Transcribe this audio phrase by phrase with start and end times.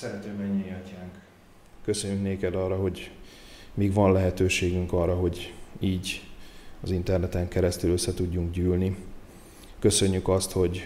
[0.00, 1.12] Szerető mennyi atyánk,
[1.84, 3.10] köszönjük néked arra, hogy
[3.74, 6.22] még van lehetőségünk arra, hogy így
[6.80, 8.96] az interneten keresztül össze tudjunk gyűlni.
[9.78, 10.80] Köszönjük azt, hogy,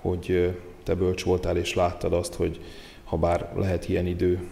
[0.00, 2.60] hogy te bölcs voltál és láttad azt, hogy
[3.04, 4.48] ha bár lehet ilyen idő,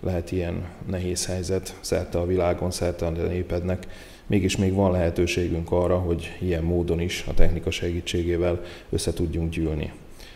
[0.00, 3.86] lehet ilyen nehéz helyzet szerte a világon, szerte a népednek,
[4.26, 9.92] mégis még van lehetőségünk arra, hogy ilyen módon is a technika segítségével össze tudjunk gyűlni.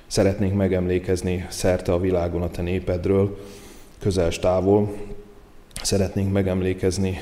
[0.06, 3.38] Szeretnénk megemlékezni szerte a világon a te népedről,
[3.98, 4.94] közel távol.
[5.82, 7.18] Szeretnénk megemlékezni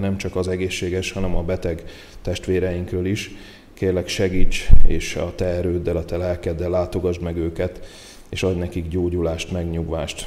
[0.00, 1.84] nem csak az egészséges, hanem a beteg
[2.22, 3.30] testvéreinkről is.
[3.74, 7.86] Kérlek segíts, és a te erőddel, a te lelkeddel látogasd meg őket,
[8.28, 10.26] és adj nekik gyógyulást, megnyugvást.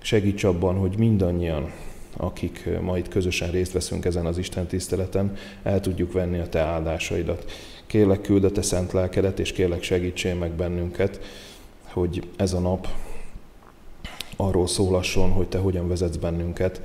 [0.00, 1.72] Segíts abban, hogy mindannyian,
[2.16, 6.60] akik ma itt közösen részt veszünk ezen az Isten tiszteleten, el tudjuk venni a te
[6.60, 7.52] áldásaidat.
[7.88, 11.20] Kérlek, küld a te szent lelkedet, és kérlek, segítsél meg bennünket,
[11.84, 12.88] hogy ez a nap
[14.36, 16.82] arról szólasson, hogy te hogyan vezetsz bennünket.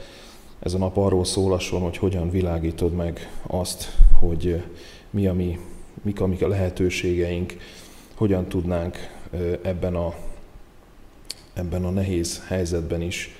[0.59, 4.63] Ez a nap arról szólasson, hogy hogyan világítod meg azt, hogy
[5.09, 5.59] mi a mi,
[6.01, 7.57] mik a, mik a lehetőségeink,
[8.15, 8.97] hogyan tudnánk
[9.61, 10.13] ebben a,
[11.53, 13.35] ebben a nehéz helyzetben is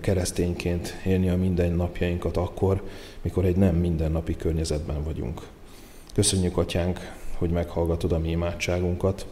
[0.00, 2.82] keresztényként élni a mindennapjainkat akkor,
[3.22, 5.52] mikor egy nem mindennapi környezetben vagyunk.
[6.14, 9.26] Köszönjük, Atyánk, hogy meghallgatod a mi imádságunkat,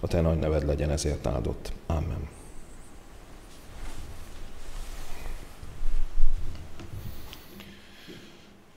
[0.00, 1.72] a Te nagy neved legyen ezért áldott.
[1.86, 2.28] Amen.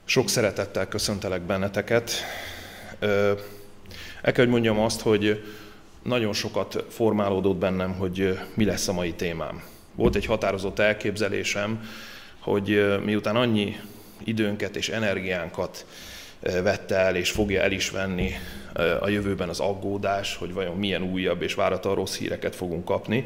[0.06, 2.12] Sok szeretettel köszöntelek benneteket.
[4.22, 5.44] El kell, hogy mondjam azt, hogy
[6.04, 9.64] nagyon sokat formálódott bennem, hogy mi lesz a mai témám.
[9.96, 11.90] Volt egy határozott elképzelésem,
[12.40, 13.76] hogy miután annyi
[14.24, 15.86] időnket és energiánkat
[16.40, 18.32] vette el, és fogja el is venni
[19.00, 23.26] a jövőben az aggódás, hogy vajon milyen újabb és váratlan rossz híreket fogunk kapni.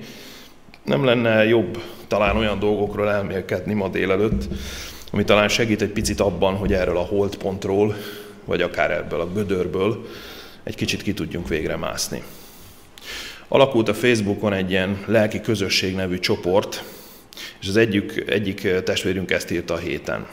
[0.83, 4.43] Nem lenne jobb talán olyan dolgokról elmélkedni ma délelőtt,
[5.11, 7.95] ami talán segít egy picit abban, hogy erről a holdpontról,
[8.45, 10.05] vagy akár ebből a gödörből
[10.63, 12.23] egy kicsit ki tudjunk végre mászni.
[13.47, 16.83] Alakult a Facebookon egy ilyen lelki közösség nevű csoport,
[17.61, 20.27] és az egyik, egyik testvérünk ezt írta a héten.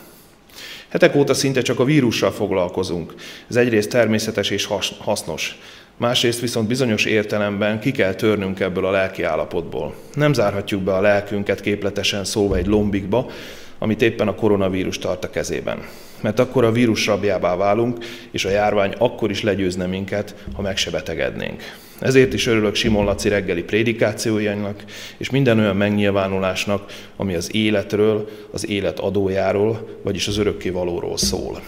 [0.91, 3.15] Hetek óta szinte csak a vírussal foglalkozunk.
[3.49, 4.69] Ez egyrészt természetes és
[4.99, 5.59] hasznos.
[5.97, 9.95] Másrészt viszont bizonyos értelemben ki kell törnünk ebből a lelki állapotból.
[10.15, 13.31] Nem zárhatjuk be a lelkünket képletesen szólva egy lombikba,
[13.79, 15.79] amit éppen a koronavírus tart a kezében.
[16.21, 20.77] Mert akkor a vírus rabjává válunk, és a járvány akkor is legyőzne minket, ha meg
[20.77, 21.63] se betegednénk.
[22.01, 24.85] Ezért is örülök Simon Laci reggeli prédikációjának,
[25.17, 31.63] és minden olyan megnyilvánulásnak, ami az életről, az élet adójáról, vagyis az örökké valóról szól.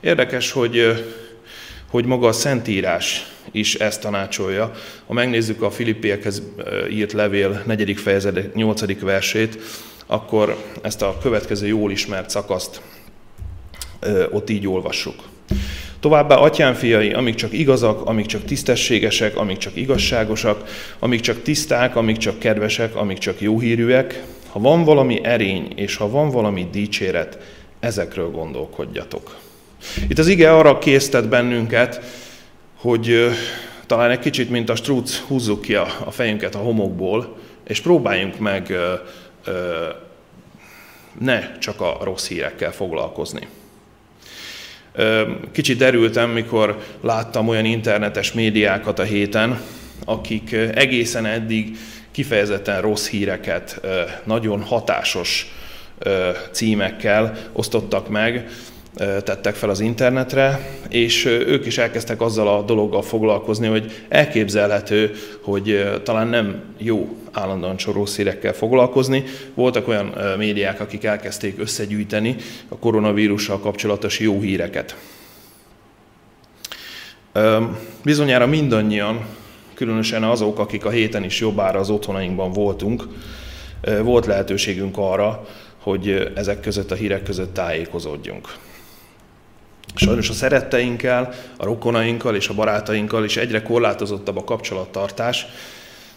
[0.00, 1.04] Érdekes, hogy,
[1.90, 4.72] hogy maga a Szentírás is ezt tanácsolja.
[5.06, 6.42] Ha megnézzük a Filippiekhez
[6.90, 7.96] írt levél 4.
[7.96, 9.00] fejezet 8.
[9.00, 9.58] versét,
[10.06, 12.80] akkor ezt a következő jól ismert szakaszt
[14.30, 15.14] ott így olvassuk.
[16.00, 20.64] Továbbá atyám fiai, amik csak igazak, amik csak tisztességesek, amik csak igazságosak,
[20.98, 26.10] amik csak tiszták, amik csak kedvesek, amik csak jóhírűek, ha van valami erény, és ha
[26.10, 27.38] van valami dicséret,
[27.80, 29.36] ezekről gondolkodjatok.
[30.08, 32.00] Itt az ige arra késztet bennünket,
[32.74, 33.30] hogy
[33.86, 37.36] talán egy kicsit, mint a strúc, húzzuk ki a, a fejünket a homokból,
[37.66, 38.74] és próbáljunk meg
[41.18, 43.46] ne csak a rossz hírekkel foglalkozni.
[45.52, 49.60] Kicsit derültem, mikor láttam olyan internetes médiákat a héten,
[50.04, 51.76] akik egészen eddig
[52.10, 53.80] kifejezetten rossz híreket
[54.24, 55.52] nagyon hatásos
[56.50, 58.48] címekkel osztottak meg,
[58.96, 65.12] tettek fel az internetre, és ők is elkezdtek azzal a dologgal foglalkozni, hogy elképzelhető,
[65.42, 69.24] hogy talán nem jó állandóan csoró szírekkel foglalkozni.
[69.54, 72.36] Voltak olyan médiák, akik elkezdték összegyűjteni
[72.68, 74.96] a koronavírussal kapcsolatos jó híreket.
[78.04, 79.26] Bizonyára mindannyian,
[79.74, 83.04] különösen azok, akik a héten is jobbára az otthonainkban voltunk,
[84.02, 85.48] volt lehetőségünk arra,
[85.78, 88.48] hogy ezek között a hírek között tájékozódjunk.
[89.94, 95.46] Sajnos a szeretteinkkel, a rokonainkkal és a barátainkkal is egyre korlátozottabb a kapcsolattartás,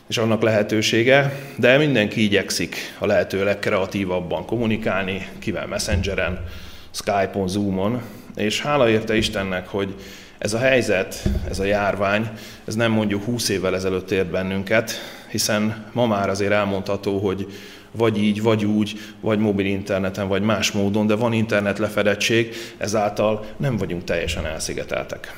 [0.07, 6.45] és annak lehetősége, de mindenki igyekszik a lehető legkreatívabban kommunikálni, kivel Messengeren,
[6.92, 8.01] Skype-on, Zoom-on,
[8.36, 9.95] és hála érte Istennek, hogy
[10.38, 12.30] ez a helyzet, ez a járvány,
[12.65, 14.92] ez nem mondjuk 20 évvel ezelőtt ért bennünket,
[15.30, 17.48] hiszen ma már azért elmondható, hogy
[17.93, 23.45] vagy így, vagy úgy, vagy mobil interneten, vagy más módon, de van internet lefedettség, ezáltal
[23.57, 25.37] nem vagyunk teljesen elszigeteltek.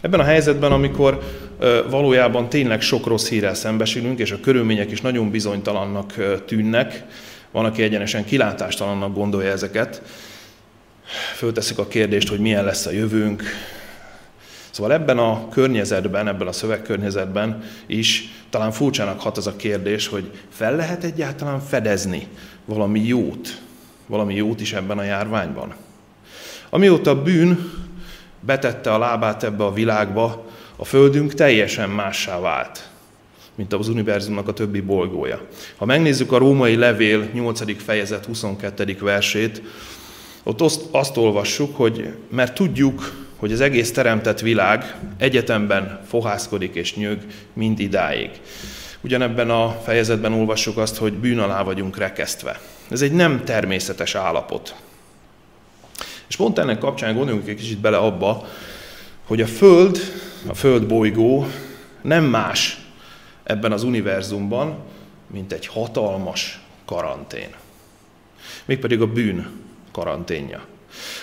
[0.00, 1.20] Ebben a helyzetben, amikor
[1.90, 6.14] valójában tényleg sok rossz hírrel szembesülünk, és a körülmények is nagyon bizonytalannak
[6.46, 7.04] tűnnek,
[7.50, 10.02] van, aki egyenesen kilátástalannak gondolja ezeket,
[11.34, 13.42] fölteszik a kérdést, hogy milyen lesz a jövőnk.
[14.70, 20.30] Szóval ebben a környezetben, ebben a szövegkörnyezetben is talán furcsának hat az a kérdés, hogy
[20.48, 22.26] fel lehet egyáltalán fedezni
[22.64, 23.60] valami jót,
[24.06, 25.74] valami jót is ebben a járványban.
[26.70, 27.70] Amióta a bűn
[28.40, 30.44] betette a lábát ebbe a világba,
[30.76, 32.88] a Földünk teljesen mássá vált,
[33.54, 35.40] mint az univerzumnak a többi bolygója.
[35.76, 37.82] Ha megnézzük a római levél 8.
[37.82, 38.96] fejezet 22.
[39.00, 39.62] versét,
[40.42, 47.18] ott azt, olvassuk, hogy mert tudjuk, hogy az egész teremtett világ egyetemben fohászkodik és nyög
[47.52, 48.30] mind idáig.
[49.00, 52.60] Ugyanebben a fejezetben olvassuk azt, hogy bűn alá vagyunk rekesztve.
[52.90, 54.74] Ez egy nem természetes állapot.
[56.28, 58.48] És pont ennek kapcsán gondoljunk egy kicsit bele abba,
[59.24, 59.98] hogy a Föld,
[60.46, 61.46] a Föld bolygó
[62.02, 62.78] nem más
[63.42, 64.78] ebben az univerzumban,
[65.26, 67.50] mint egy hatalmas karantén.
[68.64, 69.50] Mégpedig a bűn
[69.92, 70.64] karanténja.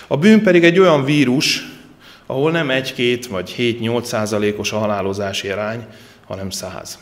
[0.06, 1.76] A bűn pedig egy olyan vírus,
[2.30, 5.86] ahol nem egy-két vagy 7-8 százalékos a halálozási arány,
[6.26, 6.98] hanem száz.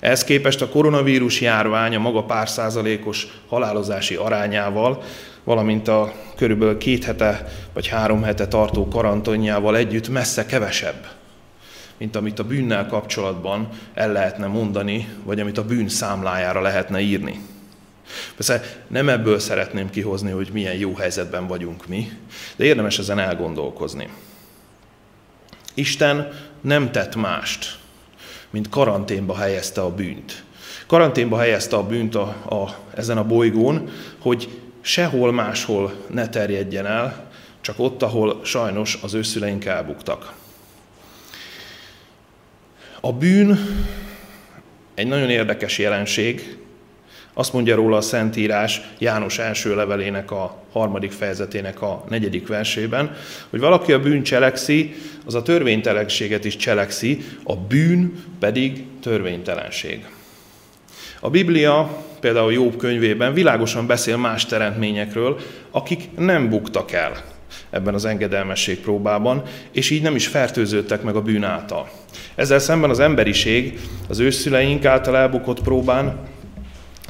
[0.00, 5.02] Ehhez képest a koronavírus járvány a maga pár százalékos halálozási arányával,
[5.44, 11.06] valamint a körülbelül két hete vagy három hete tartó karantonjával együtt messze kevesebb,
[11.98, 17.40] mint amit a bűnnel kapcsolatban el lehetne mondani, vagy amit a bűn számlájára lehetne írni.
[18.36, 22.10] Persze nem ebből szeretném kihozni, hogy milyen jó helyzetben vagyunk mi,
[22.56, 24.08] de érdemes ezen elgondolkozni.
[25.74, 27.78] Isten nem tett mást,
[28.50, 30.44] mint karanténba helyezte a bűnt.
[30.86, 37.30] Karanténba helyezte a bűnt a, a, ezen a bolygón, hogy sehol máshol ne terjedjen el,
[37.60, 40.32] csak ott, ahol sajnos az őszüleink elbuktak.
[43.00, 43.58] A bűn
[44.94, 46.56] egy nagyon érdekes jelenség,
[47.34, 53.16] azt mondja róla a Szentírás János első levelének a harmadik fejezetének a negyedik versében,
[53.50, 54.94] hogy valaki a bűn cselekszi,
[55.26, 60.06] az a törvénytelenséget is cselekszi, a bűn pedig törvénytelenség.
[61.20, 65.40] A Biblia például Jobb könyvében világosan beszél más teremtményekről,
[65.70, 67.24] akik nem buktak el
[67.70, 69.42] ebben az engedelmesség próbában,
[69.72, 71.90] és így nem is fertőződtek meg a bűn által.
[72.34, 73.78] Ezzel szemben az emberiség
[74.08, 76.18] az őszüleink által elbukott próbán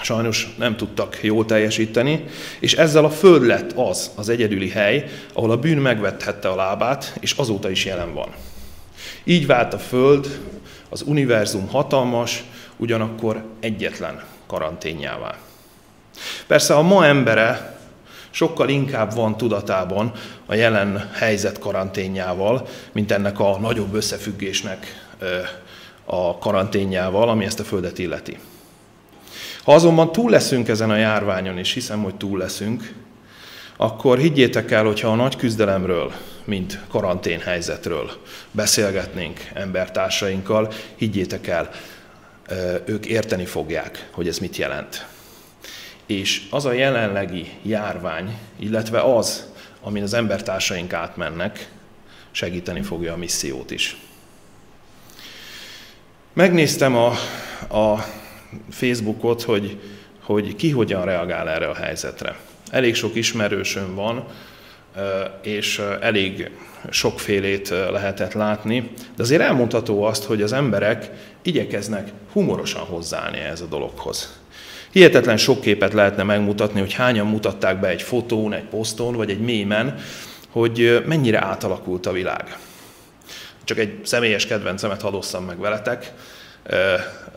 [0.02, 2.24] sajnos nem tudtak jól teljesíteni,
[2.60, 7.16] és ezzel a föld lett az, az egyedüli hely, ahol a bűn megvethette a lábát,
[7.20, 8.28] és azóta is jelen van.
[9.24, 10.40] Így vált a föld,
[10.88, 12.44] az univerzum hatalmas,
[12.76, 15.34] ugyanakkor egyetlen karanténjává.
[16.46, 17.78] Persze a ma embere
[18.30, 20.12] sokkal inkább van tudatában
[20.46, 25.08] a jelen helyzet karanténjával, mint ennek a nagyobb összefüggésnek
[26.04, 28.38] a karanténjával, ami ezt a Földet illeti.
[29.64, 32.92] Ha azonban túl leszünk ezen a járványon, és hiszem, hogy túl leszünk,
[33.76, 36.12] akkor higgyétek el, hogyha a nagy küzdelemről,
[36.44, 38.10] mint karanténhelyzetről
[38.50, 41.70] beszélgetnénk embertársainkkal, higgyétek el,
[42.84, 45.06] ők érteni fogják, hogy ez mit jelent.
[46.06, 49.46] És az a jelenlegi járvány, illetve az,
[49.80, 51.68] amin az embertársaink átmennek,
[52.30, 53.96] segíteni fogja a missziót is.
[56.32, 57.06] Megnéztem a,
[57.68, 58.04] a
[58.70, 59.78] Facebookot, hogy,
[60.22, 62.36] hogy ki hogyan reagál erre a helyzetre.
[62.70, 64.24] Elég sok ismerősöm van,
[65.42, 66.50] és elég
[66.90, 71.10] sokfélét lehetett látni, de azért elmondható azt, hogy az emberek
[71.42, 74.38] igyekeznek humorosan hozzáállni ez a dologhoz.
[74.90, 79.40] Hihetetlen sok képet lehetne megmutatni, hogy hányan mutatták be egy fotón, egy poszton, vagy egy
[79.40, 79.98] mémen,
[80.50, 82.58] hogy mennyire átalakult a világ.
[83.64, 86.12] Csak egy személyes kedvencemet hadosszam meg veletek.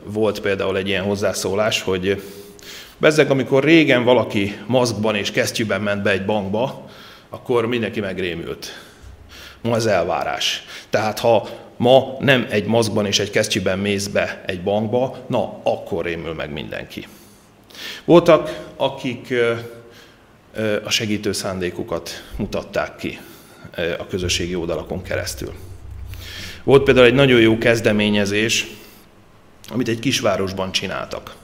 [0.03, 2.21] Volt például egy ilyen hozzászólás, hogy
[2.97, 6.89] bezzeg, amikor régen valaki maszkban és kesztyűben ment be egy bankba,
[7.29, 8.81] akkor mindenki megrémült.
[9.61, 10.65] Ma ez elvárás.
[10.89, 16.05] Tehát ha ma nem egy maszkban és egy kesztyűben mész be egy bankba, na, akkor
[16.05, 17.07] rémül meg mindenki.
[18.05, 19.33] Voltak, akik
[20.83, 23.19] a segítő szándékukat mutatták ki
[23.97, 25.53] a közösségi oldalakon keresztül.
[26.63, 28.67] Volt például egy nagyon jó kezdeményezés,
[29.69, 31.35] amit egy kisvárosban csináltak.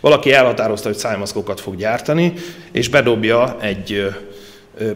[0.00, 2.32] Valaki elhatározta, hogy szájmaszkokat fog gyártani,
[2.72, 4.14] és bedobja egy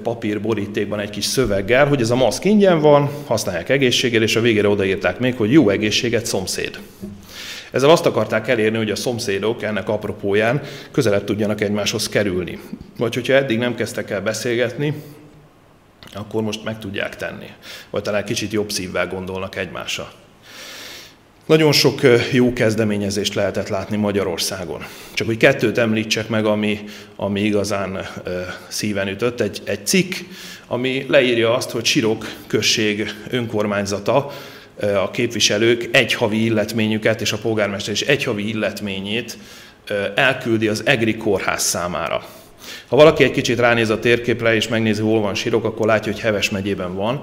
[0.02, 4.40] papír borítékban egy kis szöveggel, hogy ez a maszk ingyen van, használják egészséggel, és a
[4.40, 6.78] végére odaírták még, hogy jó egészséget szomszéd.
[7.70, 12.60] Ezzel azt akarták elérni, hogy a szomszédok ennek apropóján közelebb tudjanak egymáshoz kerülni.
[12.98, 15.02] Vagy hogyha eddig nem kezdtek el beszélgetni,
[16.14, 17.46] akkor most meg tudják tenni.
[17.90, 20.12] Vagy talán kicsit jobb szívvel gondolnak egymásra.
[21.46, 22.00] Nagyon sok
[22.32, 24.84] jó kezdeményezést lehetett látni Magyarországon.
[25.14, 26.78] Csak hogy kettőt említsek meg, ami,
[27.16, 28.06] ami igazán
[28.68, 29.40] szíven ütött.
[29.40, 30.14] Egy, egy cikk,
[30.66, 34.32] ami leírja azt, hogy Sirok község önkormányzata,
[34.80, 39.38] a képviselők egy havi illetményüket és a polgármester is egy havi illetményét
[40.14, 42.24] elküldi az EGRI kórház számára.
[42.88, 46.20] Ha valaki egy kicsit ránéz a térképre és megnézi, hol van Sirok, akkor látja, hogy
[46.20, 47.20] Heves megyében van,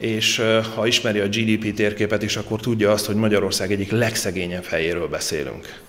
[0.00, 0.42] és
[0.74, 5.80] ha ismeri a GDP térképet is, akkor tudja azt, hogy Magyarország egyik legszegényebb helyéről beszélünk.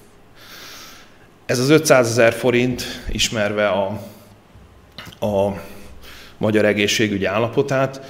[1.45, 3.85] Ez az 500 ezer forint, ismerve a,
[5.19, 5.61] a
[6.37, 8.01] magyar egészségügyi állapotát,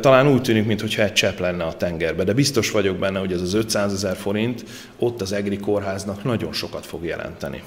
[0.00, 3.40] talán úgy tűnik, mintha egy csepp lenne a tengerbe, de biztos vagyok benne, hogy ez
[3.40, 4.64] az 500 ezer forint
[4.98, 7.62] ott az EGRI kórháznak nagyon sokat fog jelenteni.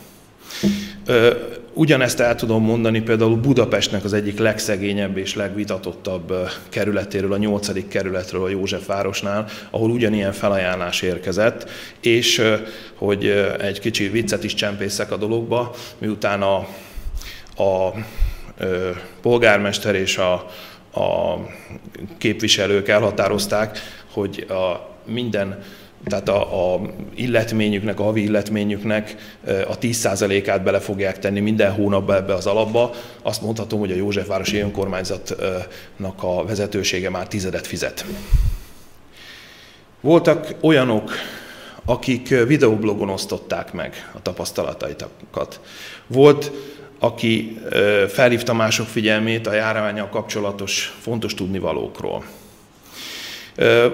[1.73, 6.33] Ugyanezt el tudom mondani például Budapestnek az egyik legszegényebb és legvitatottabb
[6.69, 7.87] kerületéről, a 8.
[7.87, 12.41] kerületről, a Józsefvárosnál, ahol ugyanilyen felajánlás érkezett, és
[12.95, 13.25] hogy
[13.59, 16.55] egy kicsi viccet is csempészek a dologba, miután a,
[17.63, 17.93] a
[19.21, 20.33] polgármester és a,
[20.99, 21.37] a
[22.17, 23.79] képviselők elhatározták,
[24.11, 25.63] hogy a minden
[26.05, 26.81] tehát a, a
[27.15, 29.15] illetményüknek, a havi illetményüknek
[29.45, 32.91] a 10%-át bele fogják tenni minden hónapban ebbe az alapba.
[33.21, 38.05] Azt mondhatom, hogy a Józsefvárosi Önkormányzatnak a vezetősége már tizedet fizet.
[40.01, 41.11] Voltak olyanok,
[41.85, 45.59] akik videoblogon osztották meg a tapasztalataitokat.
[46.07, 46.51] Volt,
[46.99, 47.59] aki
[48.07, 52.23] felhívta mások figyelmét a járványal kapcsolatos fontos tudnivalókról.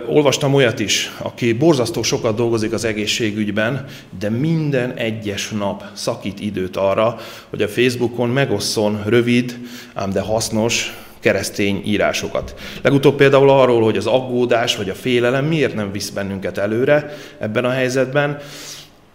[0.07, 3.85] Olvastam olyat is, aki borzasztó sokat dolgozik az egészségügyben,
[4.19, 7.17] de minden egyes nap szakít időt arra,
[7.49, 9.57] hogy a Facebookon megosszon rövid,
[9.93, 12.55] ám de hasznos keresztény írásokat.
[12.81, 17.65] Legutóbb például arról, hogy az aggódás vagy a félelem miért nem visz bennünket előre ebben
[17.65, 18.37] a helyzetben,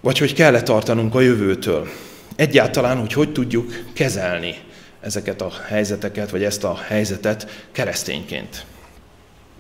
[0.00, 1.88] vagy hogy kell-e tartanunk a jövőtől.
[2.37, 4.54] Egyáltalán, hogy hogy tudjuk kezelni
[5.00, 8.64] ezeket a helyzeteket, vagy ezt a helyzetet keresztényként.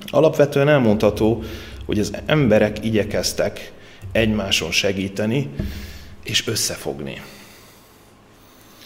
[0.06, 1.42] Alapvetően elmondható,
[1.86, 3.72] hogy az emberek igyekeztek
[4.12, 5.48] egymáson segíteni
[6.24, 7.22] és összefogni.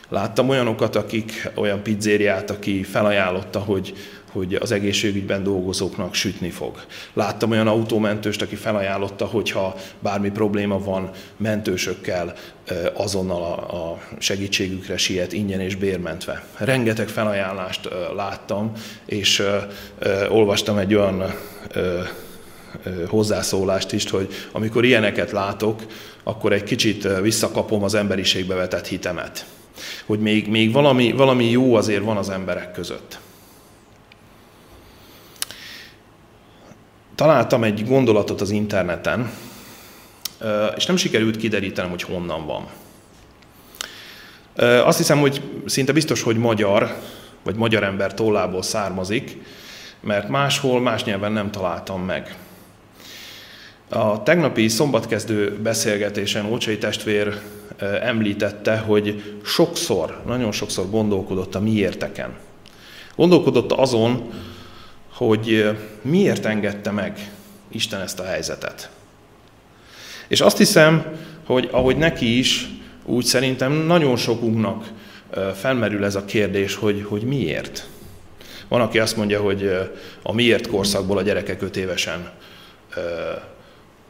[0.09, 3.95] Láttam olyanokat, akik, olyan pizzériát, aki felajánlotta, hogy,
[4.35, 6.85] hogy az egészségügyben dolgozóknak sütni fog.
[7.13, 12.35] Láttam olyan autómentőst, aki felajánlotta, hogy ha bármi probléma van, mentősökkel
[12.93, 16.45] azonnal a segítségükre siet ingyen és bérmentve.
[16.57, 18.73] Rengeteg felajánlást láttam,
[19.05, 19.43] és
[20.29, 21.35] olvastam egy olyan
[23.09, 25.83] hozzászólást is, hogy amikor ilyeneket látok,
[26.23, 29.47] akkor egy kicsit visszakapom az emberiségbe vetett hitemet
[30.07, 33.19] hogy még, még valami, valami jó azért van az emberek között.
[37.15, 39.31] Találtam egy gondolatot az interneten,
[40.77, 42.67] és nem sikerült kiderítenem, hogy honnan van.
[44.85, 46.97] Azt hiszem, hogy szinte biztos, hogy magyar,
[47.43, 49.39] vagy magyar ember tollából származik,
[50.01, 52.37] mert máshol, más nyelven nem találtam meg.
[53.89, 57.41] A tegnapi szombatkezdő beszélgetésen Ócsai testvér
[58.03, 62.35] említette, hogy sokszor, nagyon sokszor gondolkodott a miérteken.
[63.17, 64.33] Gondolkodott azon,
[65.15, 65.71] hogy
[66.03, 67.31] miért engedte meg
[67.69, 68.91] Isten ezt a helyzetet.
[70.29, 71.07] És azt hiszem,
[71.45, 72.69] hogy ahogy neki is,
[73.05, 74.91] úgy szerintem nagyon sokunknak
[75.55, 77.87] felmerül ez a kérdés, hogy, hogy miért.
[78.69, 79.71] Van, aki azt mondja, hogy
[80.23, 82.31] a miért korszakból a gyerekek öt évesen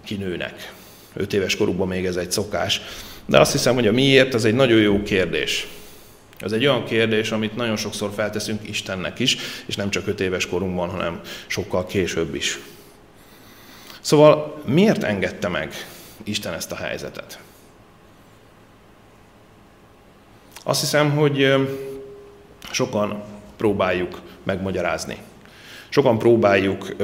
[0.04, 0.73] kinőnek.
[1.16, 2.80] Öt éves korukban még ez egy szokás.
[3.26, 5.66] De azt hiszem, hogy a miért, az egy nagyon jó kérdés.
[6.45, 9.37] Ez egy olyan kérdés, amit nagyon sokszor felteszünk Istennek is,
[9.67, 12.59] és nem csak öt éves korunkban, hanem sokkal később is.
[14.01, 15.73] Szóval miért engedte meg
[16.23, 17.39] Isten ezt a helyzetet?
[20.65, 21.55] Azt hiszem, hogy
[22.73, 23.23] sokan
[23.57, 25.17] próbáljuk megmagyarázni.
[25.89, 26.97] Sokan próbáljuk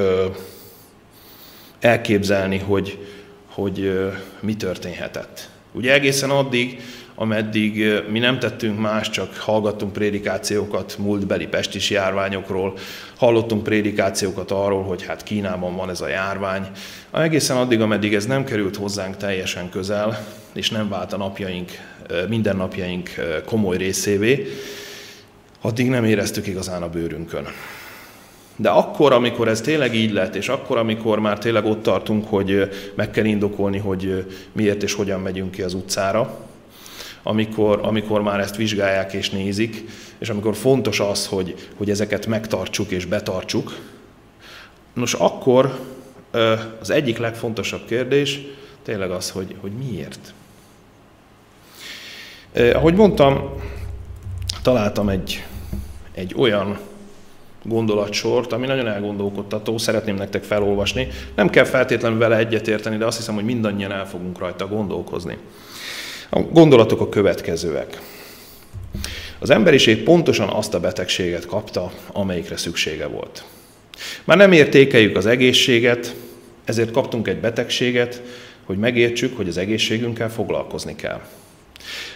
[1.79, 3.07] elképzelni, hogy,
[3.45, 5.49] hogy mi történhetett.
[5.71, 6.81] Ugye egészen addig,
[7.15, 12.73] ameddig mi nem tettünk más, csak hallgattunk prédikációkat múltbeli pestis járványokról,
[13.15, 16.67] hallottunk prédikációkat arról, hogy hát Kínában van ez a járvány.
[17.11, 21.71] Egészen addig, ameddig ez nem került hozzánk teljesen közel, és nem vált a napjaink,
[22.29, 23.09] mindennapjaink
[23.45, 24.47] komoly részévé,
[25.61, 27.47] addig nem éreztük igazán a bőrünkön.
[28.55, 32.69] De akkor, amikor ez tényleg így lett, és akkor, amikor már tényleg ott tartunk, hogy
[32.95, 36.49] meg kell indokolni, hogy miért és hogyan megyünk ki az utcára,
[37.23, 39.83] amikor, amikor már ezt vizsgálják és nézik,
[40.17, 43.77] és amikor fontos az, hogy, hogy ezeket megtartsuk és betartsuk.
[44.93, 45.79] Nos, akkor
[46.79, 48.39] az egyik legfontosabb kérdés
[48.83, 50.33] tényleg az, hogy, hogy miért.
[52.73, 53.53] Ahogy mondtam,
[54.61, 55.45] találtam egy,
[56.11, 56.79] egy olyan
[57.63, 61.07] gondolatsort, ami nagyon elgondolkodtató, szeretném nektek felolvasni.
[61.35, 65.37] Nem kell feltétlenül vele egyetérteni, de azt hiszem, hogy mindannyian el fogunk rajta gondolkozni.
[66.33, 67.99] A gondolatok a következőek.
[69.39, 73.43] Az emberiség pontosan azt a betegséget kapta, amelyikre szüksége volt.
[74.23, 76.15] Már nem értékeljük az egészséget,
[76.65, 78.21] ezért kaptunk egy betegséget,
[78.65, 81.21] hogy megértsük, hogy az egészségünkkel foglalkozni kell.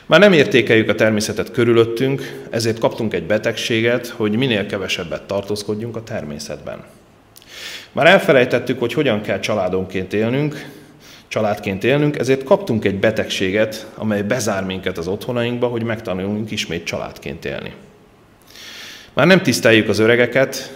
[0.05, 6.03] Már nem értékeljük a természetet körülöttünk, ezért kaptunk egy betegséget, hogy minél kevesebbet tartózkodjunk a
[6.03, 6.83] természetben.
[7.91, 10.83] Már elfelejtettük, hogy hogyan kell családonként élnünk,
[11.27, 17.45] családként élnünk, ezért kaptunk egy betegséget, amely bezár minket az otthonainkba, hogy megtanuljunk ismét családként
[17.45, 17.73] élni.
[19.13, 20.73] Már nem tiszteljük az öregeket,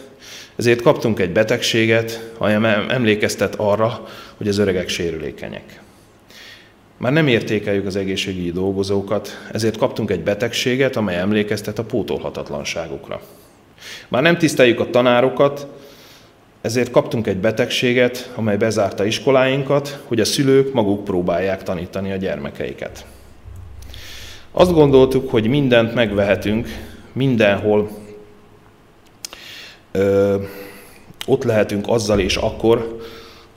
[0.55, 5.81] ezért kaptunk egy betegséget, amely emlékeztet arra, hogy az öregek sérülékenyek.
[6.97, 13.21] Már nem értékeljük az egészségügyi dolgozókat, ezért kaptunk egy betegséget, amely emlékeztet a pótolhatatlanságukra.
[14.07, 15.67] Már nem tiszteljük a tanárokat,
[16.61, 23.05] ezért kaptunk egy betegséget, amely bezárta iskoláinkat, hogy a szülők maguk próbálják tanítani a gyermekeiket.
[24.51, 26.67] Azt gondoltuk, hogy mindent megvehetünk,
[27.13, 27.89] mindenhol
[29.91, 30.35] ö,
[31.27, 32.99] ott lehetünk azzal és akkor,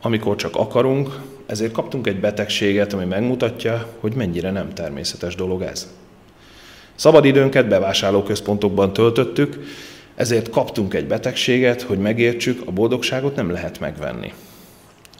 [0.02, 5.88] amikor csak akarunk, ezért kaptunk egy betegséget, ami megmutatja, hogy mennyire nem természetes dolog ez.
[6.94, 9.58] Szabadidőnket bevásárlóközpontokban töltöttük,
[10.14, 14.32] ezért kaptunk egy betegséget, hogy megértsük, a boldogságot nem lehet megvenni.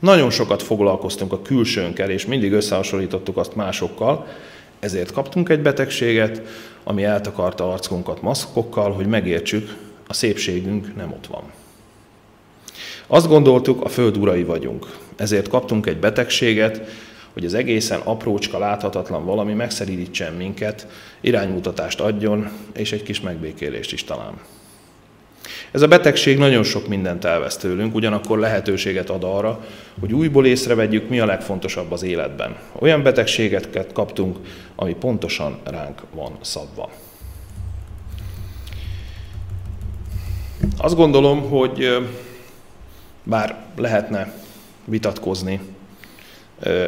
[0.01, 4.27] Nagyon sokat foglalkoztunk a külsőnkkel, és mindig összehasonlítottuk azt másokkal,
[4.81, 6.43] ezért kaptunk egy betegséget,
[6.85, 11.43] ami eltakarta arcunkat maszkokkal, hogy megértsük, a szépségünk nem ott van.
[13.07, 14.87] Azt gondoltuk, a föld urai vagyunk.
[15.17, 16.81] Ezért kaptunk egy betegséget,
[17.33, 20.87] hogy az egészen aprócska, láthatatlan valami megszerítsen minket,
[21.21, 24.41] iránymutatást adjon, és egy kis megbékélést is talán.
[25.71, 29.65] Ez a betegség nagyon sok mindent elvesz tőlünk, ugyanakkor lehetőséget ad arra,
[30.01, 32.57] hogy újból észrevegyük, mi a legfontosabb az életben.
[32.79, 34.39] Olyan betegségeket kaptunk,
[34.75, 36.91] ami pontosan ránk van szabva.
[40.77, 42.09] Azt gondolom, hogy
[43.23, 44.33] bár lehetne
[44.85, 45.61] vitatkozni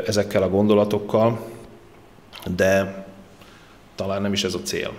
[0.07, 1.41] ezekkel a gondolatokkal,
[2.57, 3.05] de
[3.95, 4.93] talán nem is ez a cél.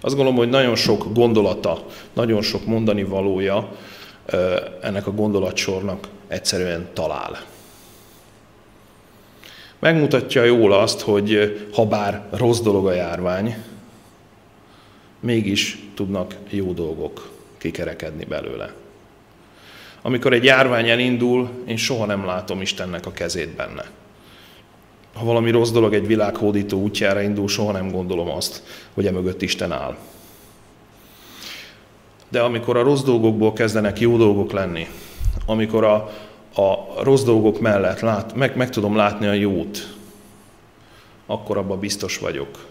[0.00, 3.68] Azt gondolom, hogy nagyon sok gondolata, nagyon sok mondani valója
[4.82, 7.38] ennek a gondolatsornak egyszerűen talál.
[9.78, 13.56] Megmutatja jól azt, hogy ha bár rossz dolog a járvány,
[15.20, 18.72] mégis tudnak jó dolgok kikerekedni belőle.
[20.02, 23.84] Amikor egy járvány elindul, én soha nem látom Istennek a kezét benne.
[25.18, 28.62] Ha valami rossz dolog egy világhódító útjára indul, soha nem gondolom azt,
[28.94, 29.96] hogy emögött Isten áll.
[32.28, 34.86] De amikor a rossz dolgokból kezdenek jó dolgok lenni,
[35.46, 35.94] amikor a,
[36.54, 39.96] a rossz dolgok mellett lát, meg, meg tudom látni a jót,
[41.26, 42.66] akkor abban biztos vagyok,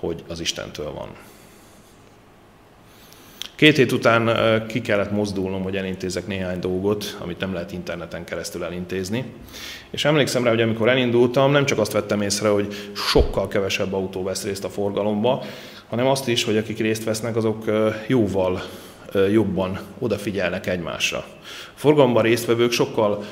[0.00, 1.08] hogy az Istentől van.
[3.62, 4.30] Két hét után
[4.66, 9.24] ki kellett mozdulnom, hogy elintézek néhány dolgot, amit nem lehet interneten keresztül elintézni.
[9.90, 14.22] És emlékszem rá, hogy amikor elindultam, nem csak azt vettem észre, hogy sokkal kevesebb autó
[14.22, 15.42] vesz részt a forgalomba,
[15.88, 17.64] hanem azt is, hogy akik részt vesznek, azok
[18.06, 18.62] jóval
[19.30, 21.18] jobban odafigyelnek egymásra.
[21.74, 23.24] A forgalomban résztvevők sokkal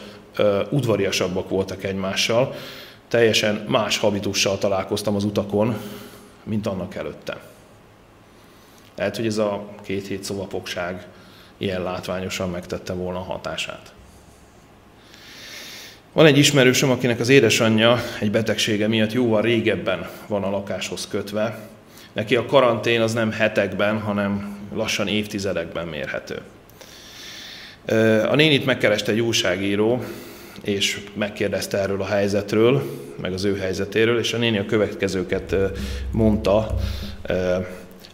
[0.70, 2.54] udvariasabbak voltak egymással,
[3.08, 5.76] teljesen más habitussal találkoztam az utakon,
[6.44, 7.40] mint annak előtte.
[9.00, 11.06] Lehet, hogy ez a két hét szobapokság
[11.58, 13.92] ilyen látványosan megtette volna a hatását.
[16.12, 21.58] Van egy ismerősöm, akinek az édesanyja egy betegsége miatt jóval régebben van a lakáshoz kötve.
[22.12, 26.40] Neki a karantén az nem hetekben, hanem lassan évtizedekben mérhető.
[28.28, 30.04] A nénit megkereste egy újságíró,
[30.62, 32.82] és megkérdezte erről a helyzetről,
[33.20, 35.56] meg az ő helyzetéről, és a néni a következőket
[36.10, 36.74] mondta,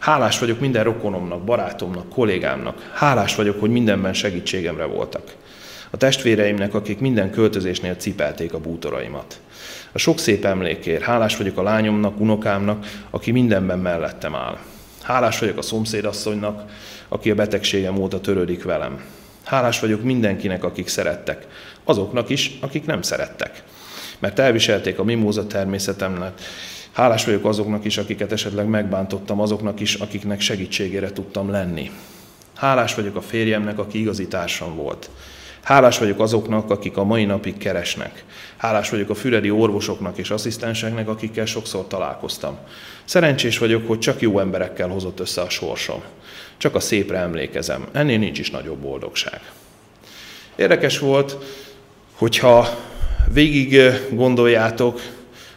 [0.06, 2.90] Hálás vagyok minden rokonomnak, barátomnak, kollégámnak.
[2.94, 5.34] Hálás vagyok, hogy mindenben segítségemre voltak.
[5.90, 9.40] A testvéreimnek, akik minden költözésnél cipelték a bútoraimat.
[9.92, 11.02] A sok szép emlékért.
[11.02, 14.58] Hálás vagyok a lányomnak, unokámnak, aki mindenben mellettem áll.
[15.02, 16.70] Hálás vagyok a szomszédasszonynak,
[17.08, 19.04] aki a betegségem óta törődik velem.
[19.44, 21.46] Hálás vagyok mindenkinek, akik szerettek.
[21.84, 23.62] Azoknak is, akik nem szerettek.
[24.18, 26.40] Mert elviselték a mimóza természetemnek,
[26.96, 31.90] Hálás vagyok azoknak is, akiket esetleg megbántottam, azoknak is, akiknek segítségére tudtam lenni.
[32.54, 35.10] Hálás vagyok a férjemnek, aki igazi társam volt.
[35.62, 38.24] Hálás vagyok azoknak, akik a mai napig keresnek.
[38.56, 42.58] Hálás vagyok a füredi orvosoknak és asszisztenseknek, akikkel sokszor találkoztam.
[43.04, 46.02] Szerencsés vagyok, hogy csak jó emberekkel hozott össze a sorsom.
[46.56, 47.86] Csak a szépre emlékezem.
[47.92, 49.40] Ennél nincs is nagyobb boldogság.
[50.54, 51.36] Érdekes volt,
[52.12, 52.68] hogyha
[53.32, 53.80] végig
[54.10, 55.00] gondoljátok,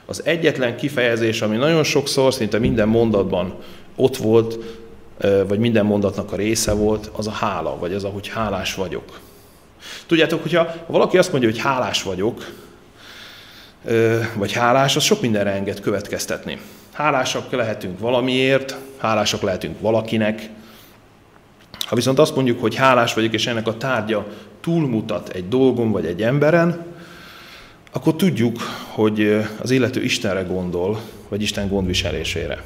[0.10, 3.54] az egyetlen kifejezés, ami nagyon sokszor, szinte minden mondatban
[3.96, 4.58] ott volt,
[5.48, 9.20] vagy minden mondatnak a része volt, az a hála, vagy az, ahogy hálás vagyok.
[10.06, 12.52] Tudjátok, hogyha valaki azt mondja, hogy hálás vagyok,
[14.36, 16.60] vagy hálás, az sok mindenre enged következtetni.
[16.92, 20.50] Hálásak lehetünk valamiért, hálásak lehetünk valakinek.
[21.80, 24.28] Ha viszont azt mondjuk, hogy hálás vagyok, és ennek a tárgya
[24.62, 26.89] túlmutat egy dolgon vagy egy emberen,
[27.92, 32.64] akkor tudjuk, hogy az illető Istenre gondol, vagy Isten gondviselésére.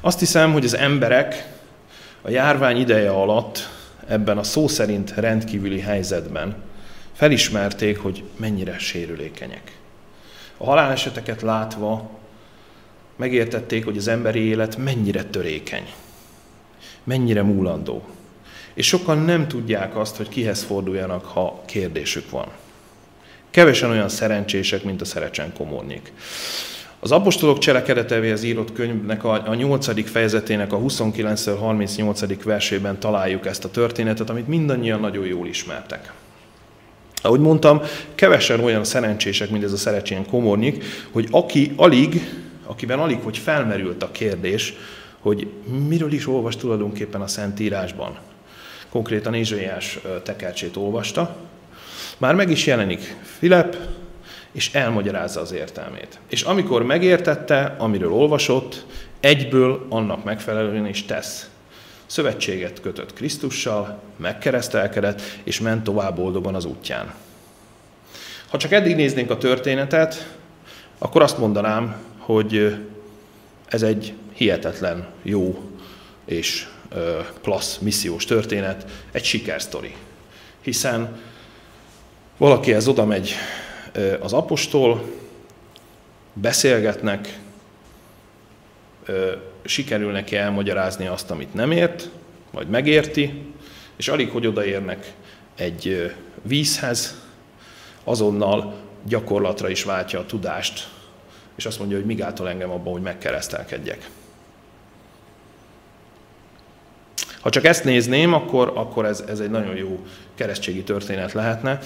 [0.00, 1.52] Azt hiszem, hogy az emberek
[2.22, 3.68] a járvány ideje alatt
[4.06, 6.56] ebben a szó szerint rendkívüli helyzetben
[7.12, 9.78] felismerték, hogy mennyire sérülékenyek.
[10.56, 12.10] A haláleseteket látva
[13.16, 15.92] megértették, hogy az emberi élet mennyire törékeny,
[17.04, 18.04] mennyire múlandó.
[18.74, 22.48] És sokan nem tudják azt, hogy kihez forduljanak, ha kérdésük van.
[23.50, 26.12] Kevesen olyan szerencsések, mint a Szerecsen komornyik.
[27.00, 30.10] Az apostolok cselekedetevéhez írott könyvnek a, 8.
[30.10, 32.40] fejezetének a 29-38.
[32.44, 36.12] versében találjuk ezt a történetet, amit mindannyian nagyon jól ismertek.
[37.22, 37.80] Ahogy mondtam,
[38.14, 42.20] kevesen olyan szerencsések, mint ez a Szerecsén komornyik, hogy aki alig,
[42.66, 44.74] akiben alig, hogy felmerült a kérdés,
[45.20, 45.48] hogy
[45.88, 48.18] miről is olvas tulajdonképpen a Szentírásban.
[48.88, 51.36] Konkrétan Ézsaiás tekercsét olvasta,
[52.18, 53.76] már meg is jelenik Filip,
[54.52, 56.18] és elmagyarázza az értelmét.
[56.28, 58.86] És amikor megértette, amiről olvasott,
[59.20, 61.48] egyből annak megfelelően is tesz.
[62.06, 67.14] Szövetséget kötött Krisztussal, megkeresztelkedett, és ment tovább boldogan az útján.
[68.48, 70.36] Ha csak eddig néznénk a történetet,
[70.98, 72.76] akkor azt mondanám, hogy
[73.68, 75.70] ez egy hihetetlen jó
[76.24, 76.68] és
[77.42, 79.94] klassz missziós történet, egy sikersztori.
[80.60, 81.16] Hiszen
[82.38, 83.34] Valakihez oda megy
[84.20, 85.02] az apostol,
[86.32, 87.38] beszélgetnek,
[89.64, 92.10] sikerül neki elmagyarázni azt, amit nem ért,
[92.50, 93.42] vagy megérti,
[93.96, 95.12] és alig, hogy odaérnek
[95.56, 97.20] egy vízhez,
[98.04, 98.74] azonnal
[99.04, 100.88] gyakorlatra is váltja a tudást,
[101.56, 104.10] és azt mondja, hogy migától engem abban, hogy megkeresztelkedjek.
[107.40, 111.80] Ha csak ezt nézném, akkor, akkor ez, ez egy nagyon jó keresztségi történet lehetne.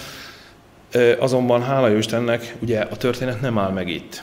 [1.18, 4.22] Azonban hála jó Istennek, ugye a történet nem áll meg itt.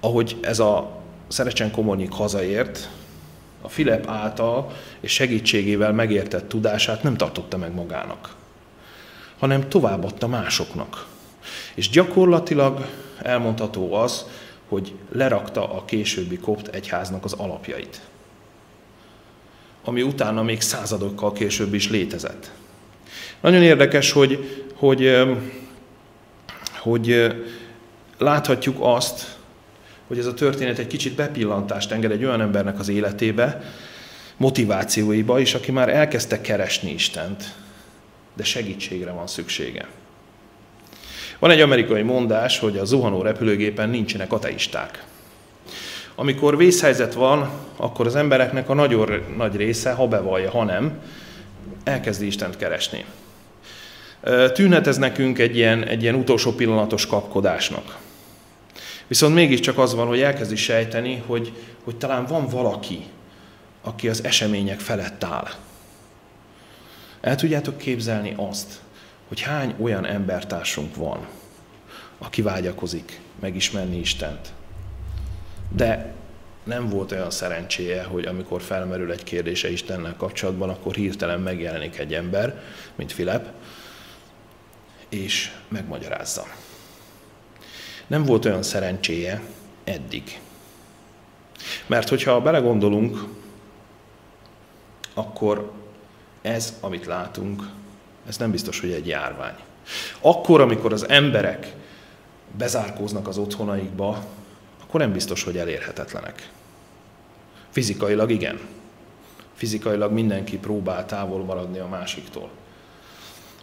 [0.00, 2.88] Ahogy ez a Szerecsen Komornyik hazaért,
[3.60, 8.34] a Filip által és segítségével megértett tudását nem tartotta meg magának,
[9.38, 11.06] hanem továbbadta másoknak.
[11.74, 12.86] És gyakorlatilag
[13.22, 14.26] elmondható az,
[14.68, 18.00] hogy lerakta a későbbi kopt egyháznak az alapjait,
[19.84, 22.50] ami utána még századokkal később is létezett.
[23.40, 25.16] Nagyon érdekes, hogy, hogy,
[26.78, 27.34] hogy
[28.18, 29.36] láthatjuk azt,
[30.06, 33.62] hogy ez a történet egy kicsit bepillantást enged egy olyan embernek az életébe,
[34.36, 37.54] motivációiba is, aki már elkezdte keresni Istent,
[38.34, 39.86] de segítségre van szüksége.
[41.38, 45.04] Van egy amerikai mondás, hogy a zuhanó repülőgépen nincsenek ateisták.
[46.14, 51.00] Amikor vészhelyzet van, akkor az embereknek a nagyon nagy része, ha bevallja, ha nem,
[51.84, 53.04] elkezdi Istent keresni.
[54.52, 57.98] Tűnhet ez nekünk egy ilyen, egy ilyen utolsó pillanatos kapkodásnak.
[59.06, 61.52] Viszont mégiscsak az van, hogy elkezdi sejteni, hogy,
[61.84, 63.04] hogy talán van valaki,
[63.82, 65.48] aki az események felett áll.
[67.20, 68.80] El tudjátok képzelni azt,
[69.28, 71.26] hogy hány olyan embertársunk van,
[72.18, 74.52] aki vágyakozik megismerni Istent.
[75.76, 76.14] De
[76.64, 82.14] nem volt olyan szerencséje, hogy amikor felmerül egy kérdése Istennel kapcsolatban, akkor hirtelen megjelenik egy
[82.14, 82.60] ember,
[82.94, 83.42] mint Filip,
[85.08, 86.46] és megmagyarázza.
[88.06, 89.42] Nem volt olyan szerencséje
[89.84, 90.40] eddig.
[91.86, 93.24] Mert hogyha belegondolunk,
[95.14, 95.72] akkor
[96.42, 97.62] ez, amit látunk,
[98.28, 99.54] ez nem biztos, hogy egy járvány.
[100.20, 101.72] Akkor, amikor az emberek
[102.56, 104.24] bezárkóznak az otthonaikba,
[104.82, 106.50] akkor nem biztos, hogy elérhetetlenek.
[107.70, 108.60] Fizikailag igen.
[109.54, 112.50] Fizikailag mindenki próbál távol maradni a másiktól.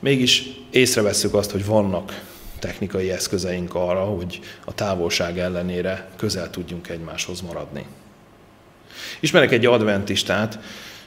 [0.04, 2.24] Mégis észrevesszük azt, hogy vannak
[2.60, 7.86] technikai eszközeink arra, hogy a távolság ellenére közel tudjunk egymáshoz maradni.
[9.20, 10.60] Ismerek egy adventistát,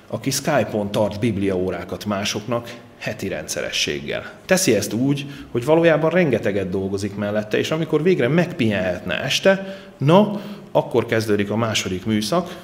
[0.06, 4.32] aki Skype-on tart bibliaórákat másoknak heti rendszerességgel.
[4.44, 10.40] Teszi ezt úgy, hogy valójában rengeteget dolgozik mellette, és amikor végre megpihenhetne este, na,
[10.72, 12.56] akkor kezdődik a második műszak,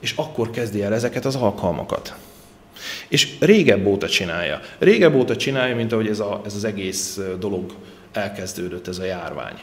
[0.00, 2.16] és akkor kezdi el ezeket az alkalmakat.
[3.08, 4.60] És régebb óta csinálja.
[4.78, 7.74] Régebb óta csinálja, mint ahogy ez, a, ez az egész dolog
[8.12, 9.60] elkezdődött, ez a járvány.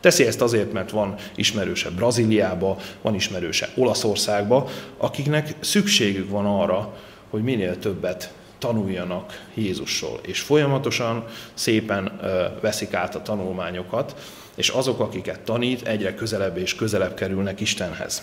[0.00, 6.96] Teszi ezt azért, mert van ismerőse Brazíliába, van ismerőse Olaszországba, akiknek szükségük van arra,
[7.30, 12.20] hogy minél többet tanuljanak Jézusról, és folyamatosan szépen
[12.60, 14.14] veszik át a tanulmányokat,
[14.54, 18.22] és azok, akiket tanít, egyre közelebb és közelebb kerülnek Istenhez.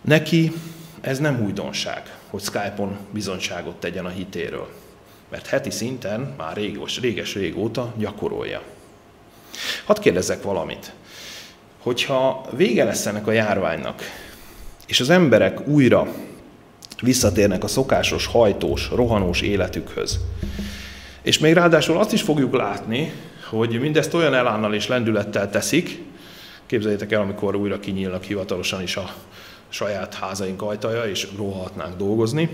[0.00, 0.52] Neki
[1.06, 4.68] ez nem újdonság, hogy Skype-on bizonyságot tegyen a hitéről,
[5.30, 8.62] mert heti szinten már régos, réges régóta gyakorolja.
[9.84, 10.92] Hadd kérdezzek valamit.
[11.78, 14.02] Hogyha vége lesz ennek a járványnak,
[14.86, 16.06] és az emberek újra
[17.02, 20.20] visszatérnek a szokásos, hajtós, rohanós életükhöz,
[21.22, 23.12] és még ráadásul azt is fogjuk látni,
[23.50, 26.02] hogy mindezt olyan elánnal és lendülettel teszik,
[26.66, 29.14] képzeljétek el, amikor újra kinyílnak hivatalosan is a
[29.68, 32.48] saját házaink ajtaja, és rohatnánk dolgozni,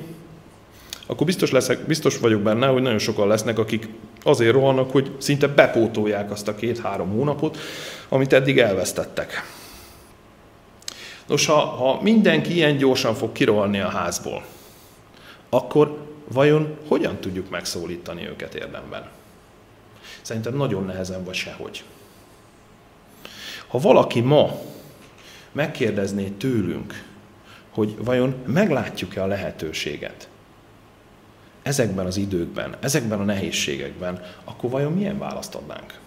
[1.06, 3.88] akkor biztos, leszek, biztos vagyok benne, hogy nagyon sokan lesznek, akik
[4.22, 7.58] azért rohannak, hogy szinte bepótolják azt a két-három hónapot,
[8.08, 9.44] amit eddig elvesztettek.
[11.26, 14.44] Nos, ha, ha mindenki ilyen gyorsan fog kirohanni a házból,
[15.48, 15.98] akkor
[16.28, 19.08] vajon hogyan tudjuk megszólítani őket érdemben?
[20.22, 21.84] Szerintem nagyon nehezen vagy sehogy.
[23.66, 24.60] Ha valaki ma
[25.52, 27.04] megkérdezné tőlünk,
[27.70, 30.28] hogy vajon meglátjuk-e a lehetőséget
[31.62, 35.98] ezekben az időkben, ezekben a nehézségekben, akkor vajon milyen választ adnánk?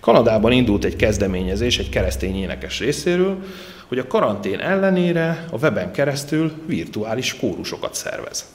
[0.00, 3.44] Kanadában indult egy kezdeményezés egy keresztény énekes részéről,
[3.86, 8.46] hogy a karantén ellenére a weben keresztül virtuális kórusokat szervez.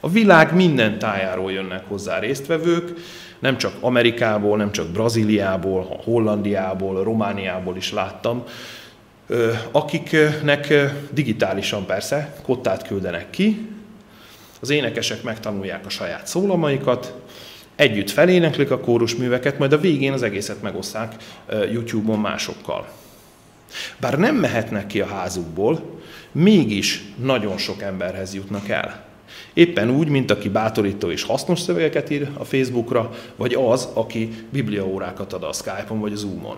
[0.00, 2.92] A világ minden tájáról jönnek hozzá résztvevők,
[3.38, 8.44] nem csak Amerikából, nem csak Brazíliából, Hollandiából, Romániából is láttam,
[9.70, 10.74] akiknek
[11.10, 13.68] digitálisan persze kottát küldenek ki,
[14.60, 17.14] az énekesek megtanulják a saját szólamaikat,
[17.76, 21.14] együtt feléneklik a kórusműveket, majd a végén az egészet megosszák
[21.72, 22.88] YouTube-on másokkal.
[24.00, 26.00] Bár nem mehetnek ki a házukból,
[26.32, 29.09] mégis nagyon sok emberhez jutnak el.
[29.60, 35.32] Éppen úgy, mint aki bátorító és hasznos szövegeket ír a Facebookra, vagy az, aki bibliaórákat
[35.32, 36.56] ad a Skype-on vagy a Zoom-on.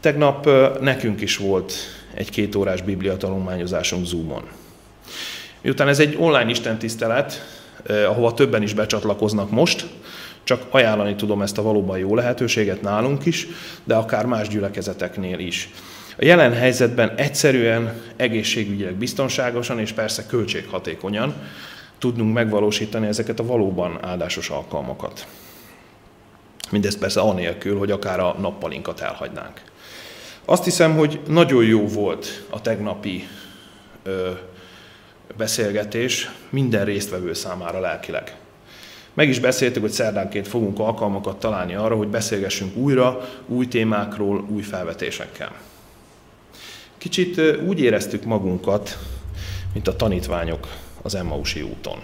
[0.00, 0.48] Tegnap
[0.80, 1.72] nekünk is volt
[2.14, 4.42] egy két órás biblia tanulmányozásunk Zoom-on.
[5.60, 7.46] Miután ez egy online istentisztelet,
[7.86, 9.86] ahova többen is becsatlakoznak most,
[10.44, 13.46] csak ajánlani tudom ezt a valóban jó lehetőséget nálunk is,
[13.84, 15.70] de akár más gyülekezeteknél is.
[16.18, 21.34] A jelen helyzetben egyszerűen, egészségügyileg biztonságosan és persze költséghatékonyan
[21.98, 25.26] tudnunk megvalósítani ezeket a valóban áldásos alkalmakat.
[26.70, 29.60] Mindezt persze anélkül, hogy akár a nappalinkat elhagynánk.
[30.44, 33.28] Azt hiszem, hogy nagyon jó volt a tegnapi
[34.02, 34.30] ö,
[35.36, 38.36] beszélgetés minden résztvevő számára lelkileg.
[39.14, 44.62] Meg is beszéltük, hogy szerdánként fogunk alkalmakat találni arra, hogy beszélgessünk újra, új témákról, új
[44.62, 45.52] felvetésekkel.
[47.00, 48.98] Kicsit úgy éreztük magunkat,
[49.72, 50.66] mint a tanítványok
[51.02, 52.02] az Emmausi úton.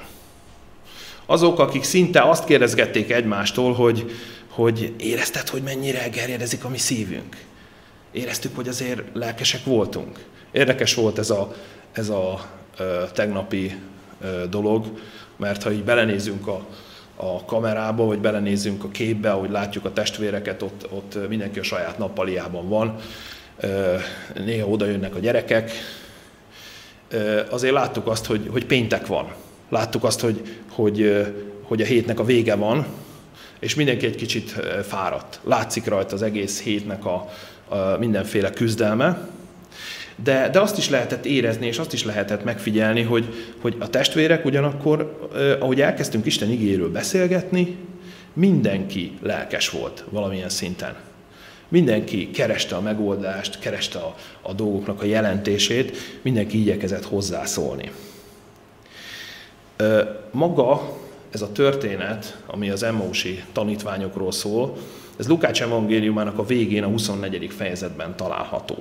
[1.26, 4.10] Azok, akik szinte azt kérdezgették egymástól, hogy,
[4.48, 7.36] hogy érezted, hogy mennyire gerjedezik a mi szívünk.
[8.12, 10.24] Éreztük, hogy azért lelkesek voltunk.
[10.50, 11.54] Érdekes volt ez a,
[11.92, 12.50] ez a
[13.12, 13.76] tegnapi
[14.50, 14.86] dolog,
[15.36, 16.66] mert ha így belenézünk a,
[17.16, 21.98] a kamerába, vagy belenézünk a képbe, ahogy látjuk a testvéreket, ott, ott mindenki a saját
[21.98, 23.00] nappaliában van,
[24.44, 25.70] néha oda jönnek a gyerekek,
[27.50, 29.32] azért láttuk azt, hogy, hogy péntek van.
[29.68, 31.26] Láttuk azt, hogy, hogy,
[31.62, 32.86] hogy a hétnek a vége van,
[33.58, 34.50] és mindenki egy kicsit
[34.82, 35.40] fáradt.
[35.44, 37.30] Látszik rajta az egész hétnek a,
[37.68, 39.28] a mindenféle küzdelme,
[40.22, 44.44] de, de azt is lehetett érezni, és azt is lehetett megfigyelni, hogy, hogy a testvérek
[44.44, 45.28] ugyanakkor,
[45.60, 47.76] ahogy elkezdtünk Isten igéről beszélgetni,
[48.32, 50.96] mindenki lelkes volt valamilyen szinten.
[51.68, 57.90] Mindenki kereste a megoldást, kereste a, a dolgoknak a jelentését, mindenki igyekezett hozzászólni.
[60.30, 60.96] Maga
[61.30, 64.76] ez a történet, ami az Emmausi tanítványokról szól,
[65.16, 67.50] ez Lukács evangéliumának a végén, a 24.
[67.56, 68.76] fejezetben található.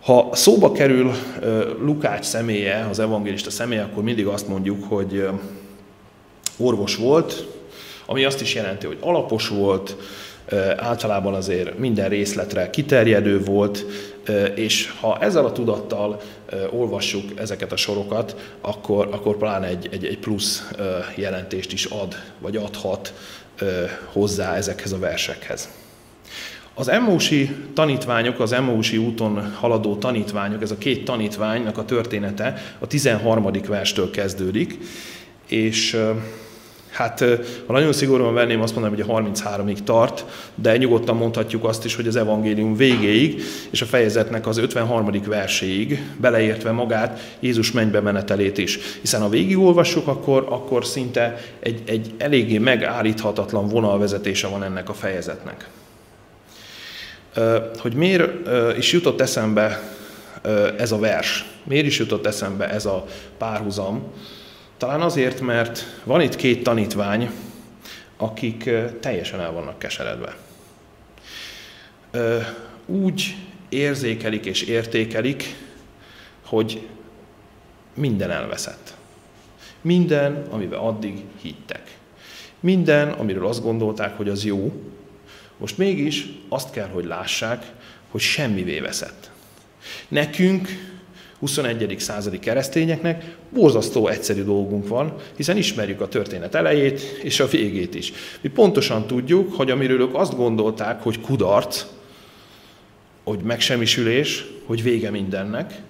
[0.00, 1.12] Ha szóba kerül
[1.80, 5.28] Lukács személye, az evangélista személye, akkor mindig azt mondjuk, hogy
[6.56, 7.46] orvos volt,
[8.06, 9.96] ami azt is jelenti, hogy alapos volt,
[10.76, 13.84] általában azért minden részletre kiterjedő volt,
[14.54, 16.20] és ha ezzel a tudattal
[16.70, 20.70] olvassuk ezeket a sorokat, akkor, akkor pláne egy, egy, egy plusz
[21.14, 23.14] jelentést is ad, vagy adhat
[24.12, 25.68] hozzá ezekhez a versekhez.
[26.74, 32.86] Az Emmósi tanítványok, az Emmósi úton haladó tanítványok, ez a két tanítványnak a története a
[32.86, 33.50] 13.
[33.68, 34.78] verstől kezdődik,
[35.48, 35.96] és
[36.98, 37.24] Hát,
[37.66, 41.94] ha nagyon szigorúan venném, azt mondanám, hogy a 33-ig tart, de nyugodtan mondhatjuk azt is,
[41.94, 45.10] hogy az evangélium végéig, és a fejezetnek az 53.
[45.26, 48.78] verséig, beleértve magát Jézus mennybe menetelét is.
[49.00, 55.68] Hiszen ha végigolvassuk, akkor, akkor szinte egy, egy eléggé megállíthatatlan vonalvezetése van ennek a fejezetnek.
[57.78, 58.30] Hogy miért
[58.78, 59.80] is jutott eszembe
[60.78, 61.44] ez a vers?
[61.64, 63.04] Miért is jutott eszembe ez a
[63.38, 64.02] párhuzam?
[64.78, 67.30] Talán azért, mert van itt két tanítvány,
[68.16, 70.36] akik teljesen el vannak keseredve.
[72.86, 73.36] Úgy
[73.68, 75.54] érzékelik és értékelik,
[76.44, 76.88] hogy
[77.94, 78.94] minden elveszett.
[79.80, 81.96] Minden, amiben addig hittek.
[82.60, 84.82] Minden, amiről azt gondolták, hogy az jó,
[85.56, 87.66] most mégis azt kell, hogy lássák,
[88.10, 89.30] hogy semmivé veszett.
[90.08, 90.68] Nekünk
[91.38, 91.94] 21.
[91.98, 98.12] századi keresztényeknek borzasztó egyszerű dolgunk van, hiszen ismerjük a történet elejét és a végét is.
[98.40, 101.84] Mi pontosan tudjuk, hogy amiről ők azt gondolták, hogy kudarc,
[103.24, 105.80] hogy megsemmisülés, hogy vége mindennek,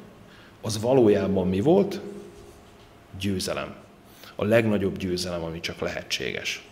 [0.60, 2.00] az valójában mi volt?
[3.20, 3.74] Győzelem.
[4.34, 6.62] A legnagyobb győzelem, ami csak lehetséges.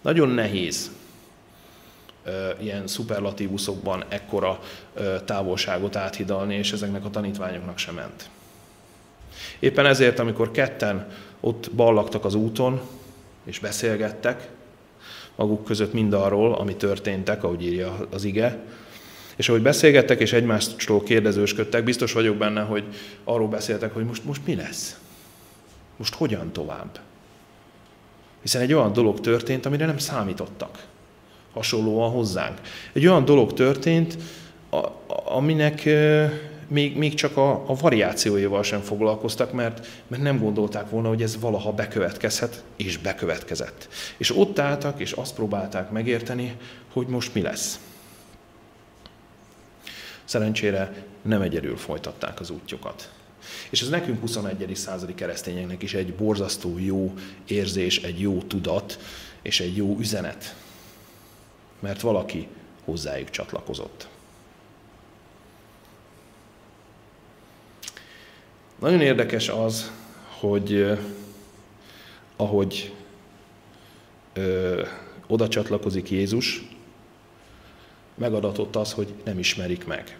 [0.00, 0.90] Nagyon nehéz
[2.60, 4.60] ilyen szuperlatívuszokban ekkora
[5.24, 8.28] távolságot áthidalni, és ezeknek a tanítványoknak sem ment.
[9.58, 11.06] Éppen ezért, amikor ketten
[11.40, 12.80] ott ballagtak az úton,
[13.44, 14.48] és beszélgettek
[15.36, 18.58] maguk között mindarról, ami történtek, ahogy írja az ige,
[19.36, 22.84] és ahogy beszélgettek és egymástól kérdezősködtek, biztos vagyok benne, hogy
[23.24, 24.98] arról beszéltek, hogy most, most mi lesz?
[25.96, 27.00] Most hogyan tovább?
[28.42, 30.84] Hiszen egy olyan dolog történt, amire nem számítottak
[31.52, 32.60] hasonlóan hozzánk.
[32.92, 34.18] Egy olyan dolog történt,
[35.24, 35.88] aminek
[36.72, 41.40] még, még csak a, a variációival sem foglalkoztak, mert, mert nem gondolták volna, hogy ez
[41.40, 43.88] valaha bekövetkezhet, és bekövetkezett.
[44.16, 46.56] És ott álltak, és azt próbálták megérteni,
[46.92, 47.80] hogy most mi lesz.
[50.24, 53.10] Szerencsére nem egyedül folytatták az útjukat.
[53.70, 54.70] És ez nekünk 21.
[54.74, 57.14] századi keresztényeknek is egy borzasztó jó
[57.46, 58.98] érzés, egy jó tudat
[59.42, 60.54] és egy jó üzenet
[61.82, 62.48] mert valaki
[62.84, 64.08] hozzájuk csatlakozott.
[68.78, 69.92] Nagyon érdekes az,
[70.40, 70.98] hogy
[72.36, 72.92] ahogy
[74.32, 74.82] ö,
[75.26, 76.62] oda csatlakozik Jézus,
[78.14, 80.18] megadatott az, hogy nem ismerik meg.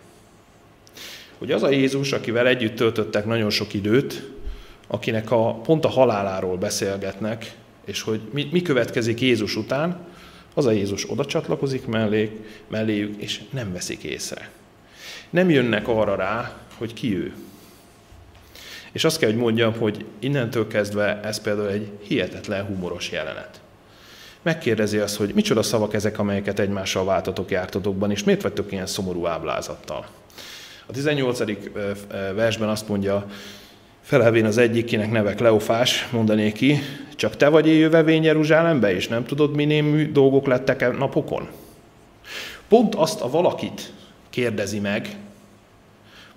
[1.38, 4.30] Hogy az a Jézus, akivel együtt töltöttek nagyon sok időt,
[4.86, 10.06] akinek a, pont a haláláról beszélgetnek, és hogy mi, mi következik Jézus után,
[10.54, 14.50] az a Jézus oda csatlakozik mellé, melléjük, és nem veszik észre.
[15.30, 17.34] Nem jönnek arra rá, hogy ki ő.
[18.92, 23.60] És azt kell, hogy mondjam, hogy innentől kezdve ez például egy hihetetlen humoros jelenet.
[24.42, 29.26] Megkérdezi azt, hogy micsoda szavak ezek, amelyeket egymással váltatok jártatokban, és miért vagytok ilyen szomorú
[29.26, 30.06] áblázattal.
[30.86, 31.38] A 18.
[32.34, 33.26] versben azt mondja,
[34.02, 36.78] Felelvén az egyik, kinek neve Kleofás, mondanék ki,
[37.16, 41.48] csak te vagy éljövevény Jeruzsálembe, és nem tudod, mi némű dolgok lettek e napokon?
[42.68, 43.92] Pont azt a valakit
[44.30, 45.16] kérdezi meg,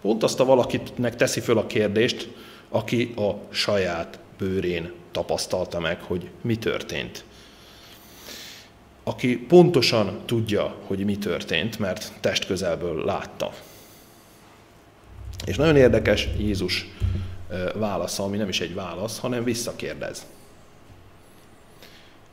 [0.02, 2.30] pont azt a valakitnek teszi föl a kérdést,
[2.70, 7.24] aki a saját bőrén tapasztalta meg, hogy mi történt.
[9.04, 13.52] Aki pontosan tudja, hogy mi történt, mert test közelből látta.
[15.46, 16.88] És nagyon érdekes Jézus
[17.74, 20.26] válasza, ami nem is egy válasz, hanem visszakérdez.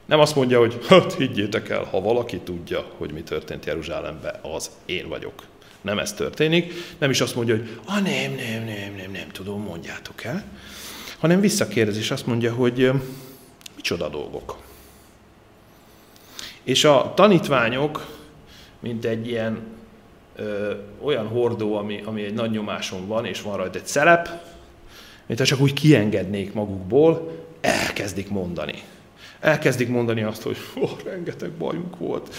[0.05, 4.71] Nem azt mondja, hogy hát higgyétek el, ha valaki tudja, hogy mi történt Jeruzsálembe, az
[4.87, 5.43] én vagyok.
[5.81, 6.73] Nem ez történik.
[6.99, 10.45] Nem is azt mondja, hogy ah, nem, nem, nem, nem, nem tudom, mondjátok el.
[11.19, 12.91] Hanem visszakérdez, és azt mondja, hogy
[13.77, 14.57] micsoda dolgok.
[16.63, 18.07] És a tanítványok,
[18.81, 19.63] mint egy ilyen
[20.37, 24.29] ö, olyan hordó, ami, ami egy nagy nyomáson van, és van rajta egy szelep,
[25.33, 27.31] mint csak úgy kiengednék magukból,
[27.61, 28.83] elkezdik mondani.
[29.41, 32.35] Elkezdik mondani azt, hogy oh, rengeteg bajunk volt,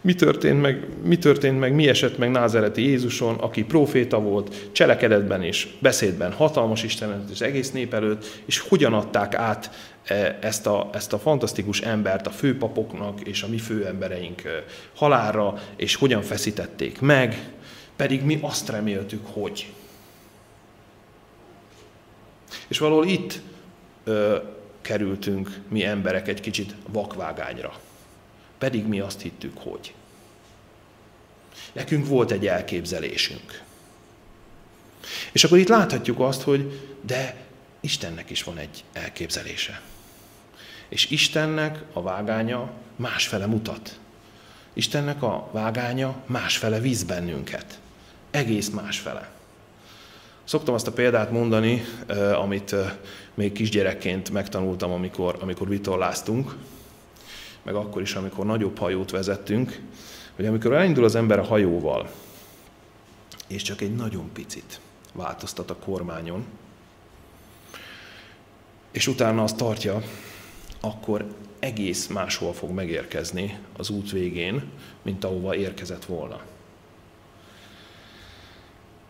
[0.00, 5.42] Mi történt meg, mi történt meg, mi esett meg Názereti Jézuson, aki proféta volt, cselekedetben
[5.42, 9.70] és beszédben hatalmas Istenet az egész nép előtt, és hogyan adták át
[10.04, 15.54] e, ezt a, ezt a fantasztikus embert a főpapoknak és a mi főembereink e, halálra,
[15.76, 17.50] és hogyan feszítették meg,
[17.96, 19.66] pedig mi azt reméltük, hogy.
[22.68, 23.40] És valahol itt
[24.04, 24.36] ö,
[24.80, 27.80] kerültünk mi emberek egy kicsit vakvágányra.
[28.58, 29.94] Pedig mi azt hittük, hogy.
[31.72, 33.62] Nekünk volt egy elképzelésünk.
[35.32, 37.36] És akkor itt láthatjuk azt, hogy de
[37.80, 39.80] Istennek is van egy elképzelése.
[40.88, 43.98] És Istennek a vágánya másfele mutat.
[44.72, 47.78] Istennek a vágánya másfele víz bennünket.
[48.30, 49.35] Egész másfele.
[50.46, 52.92] Szoktam azt a példát mondani, eh, amit eh,
[53.34, 56.56] még kisgyerekként megtanultam, amikor, amikor vitorláztunk,
[57.62, 59.80] meg akkor is, amikor nagyobb hajót vezettünk,
[60.36, 62.10] hogy amikor elindul az ember a hajóval,
[63.46, 64.80] és csak egy nagyon picit
[65.12, 66.44] változtat a kormányon,
[68.90, 70.02] és utána azt tartja,
[70.80, 71.26] akkor
[71.58, 74.62] egész máshol fog megérkezni az út végén,
[75.02, 76.40] mint ahova érkezett volna.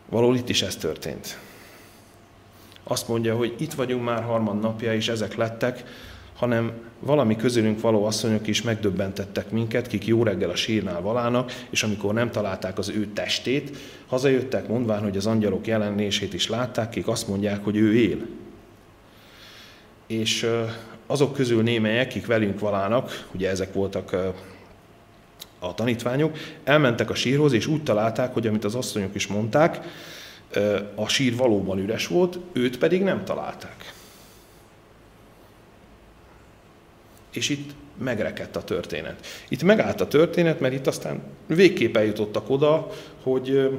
[0.09, 1.39] Valahol itt is ez történt.
[2.85, 5.85] Azt mondja, hogy itt vagyunk már harmad napja, és ezek lettek,
[6.37, 11.83] hanem valami közülünk való asszonyok is megdöbbentettek minket, kik jó reggel a sírnál valának, és
[11.83, 13.77] amikor nem találták az ő testét,
[14.07, 18.27] hazajöttek mondván, hogy az angyalok jelenését is látták, kik azt mondják, hogy ő él.
[20.07, 20.51] És
[21.07, 24.17] azok közül némelyek, kik velünk valának, ugye ezek voltak
[25.59, 29.81] a tanítványok, elmentek a sírhoz, és úgy találták, hogy amit az asszonyok is mondták,
[30.95, 33.95] a sír valóban üres volt, őt pedig nem találták.
[37.33, 39.27] És itt megrekedt a történet.
[39.49, 42.91] Itt megállt a történet, mert itt aztán végképp eljutottak oda,
[43.23, 43.79] hogy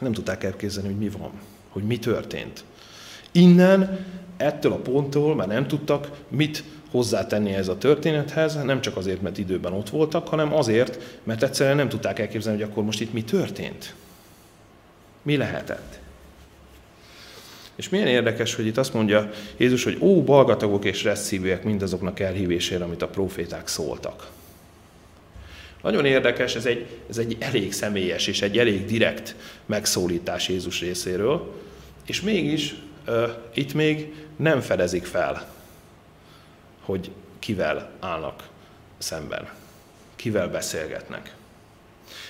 [0.00, 1.30] nem tudták elképzelni, hogy mi van,
[1.68, 2.64] hogy mi történt.
[3.32, 4.06] Innen,
[4.36, 9.38] ettől a ponttól már nem tudtak mit hozzátenni ez a történethez, nem csak azért, mert
[9.38, 13.24] időben ott voltak, hanem azért, mert egyszerűen nem tudták elképzelni, hogy akkor most itt mi
[13.24, 13.94] történt.
[15.22, 16.00] Mi lehetett?
[17.74, 22.84] És milyen érdekes, hogy itt azt mondja Jézus, hogy ó, balgatagok és resszívűek mindazoknak elhívésére,
[22.84, 24.30] amit a proféták szóltak.
[25.82, 29.34] Nagyon érdekes, ez egy, ez egy elég személyes és egy elég direkt
[29.66, 31.60] megszólítás Jézus részéről,
[32.06, 32.74] és mégis
[33.08, 35.51] uh, itt még nem fedezik fel,
[36.82, 38.48] hogy kivel állnak
[38.98, 39.48] szemben,
[40.16, 41.34] kivel beszélgetnek.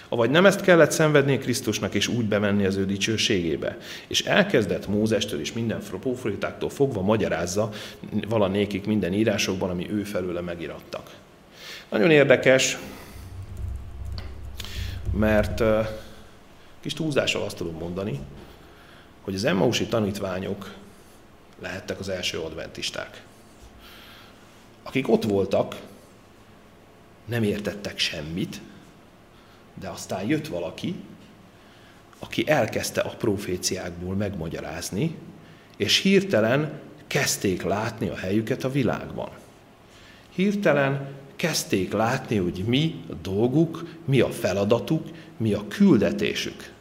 [0.08, 3.78] Avagy nem ezt kellett szenvedni Krisztusnak, és úgy bemenni az ő dicsőségébe.
[4.06, 7.70] És elkezdett Mózestől és minden profétáktól fogva magyarázza
[8.28, 11.10] valanékik minden írásokban, ami ő felőle megirattak.
[11.88, 12.78] Nagyon érdekes,
[15.12, 15.62] mert
[16.80, 18.20] kis túlzással azt tudom mondani,
[19.20, 20.74] hogy az Emmausi tanítványok
[21.60, 23.22] lehettek az első adventisták.
[24.82, 25.80] Akik ott voltak,
[27.24, 28.60] nem értettek semmit,
[29.74, 30.94] de aztán jött valaki,
[32.18, 35.16] aki elkezdte a proféciákból megmagyarázni,
[35.76, 39.28] és hirtelen kezdték látni a helyüket a világban.
[40.34, 45.06] Hirtelen kezdték látni, hogy mi a dolguk, mi a feladatuk,
[45.36, 46.72] mi a küldetésük.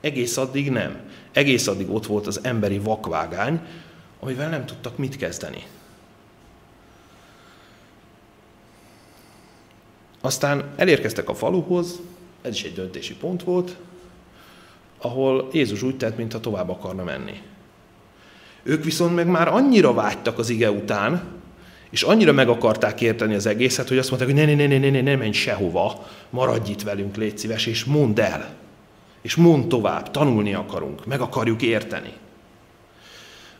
[0.00, 1.00] Egész addig nem.
[1.32, 3.60] Egész addig ott volt az emberi vakvágány,
[4.20, 5.66] amivel nem tudtak mit kezdeni.
[10.24, 12.00] Aztán elérkeztek a faluhoz,
[12.42, 13.76] ez is egy döntési pont volt,
[14.98, 17.42] ahol Jézus úgy tett, mintha tovább akarna menni.
[18.62, 21.22] Ők viszont meg már annyira vágytak az ige után,
[21.90, 24.90] és annyira meg akarták érteni az egészet, hogy azt mondták, hogy ne, ne, ne, ne,
[24.90, 28.54] ne, ne menj sehova, maradj itt velünk, légy szíves, és mondd el.
[29.22, 32.12] És mondd tovább, tanulni akarunk, meg akarjuk érteni.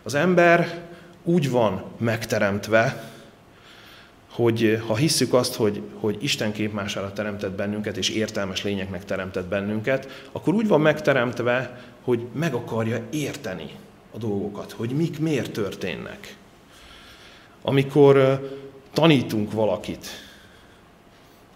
[0.03, 0.83] Az ember
[1.25, 3.13] úgy van megteremtve,
[4.35, 9.47] hogy eh, ha hisszük azt, hogy, hogy Isten képmására teremtett bennünket, és értelmes lényeknek teremtett
[9.47, 13.71] bennünket, akkor úgy van megteremtve, hogy meg akarja érteni
[14.15, 16.37] a dolgokat, hogy mik miért történnek.
[17.63, 18.39] Amikor eh,
[18.93, 20.07] tanítunk valakit,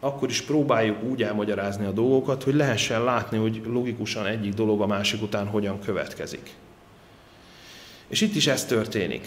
[0.01, 4.87] akkor is próbáljuk úgy elmagyarázni a dolgokat, hogy lehessen látni, hogy logikusan egyik dolog a
[4.87, 6.55] másik után hogyan következik.
[8.09, 9.27] És itt is ez történik.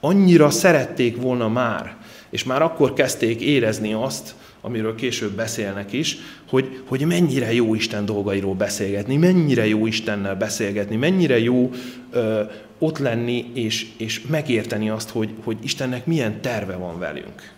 [0.00, 1.96] Annyira szerették volna már,
[2.32, 6.16] és már akkor kezdték érezni azt, amiről később beszélnek is,
[6.48, 11.70] hogy, hogy mennyire jó Isten dolgairól beszélgetni, mennyire jó Istennel beszélgetni, mennyire jó
[12.10, 12.42] ö,
[12.78, 17.52] ott lenni és, és megérteni azt, hogy, hogy Istennek milyen terve van velünk.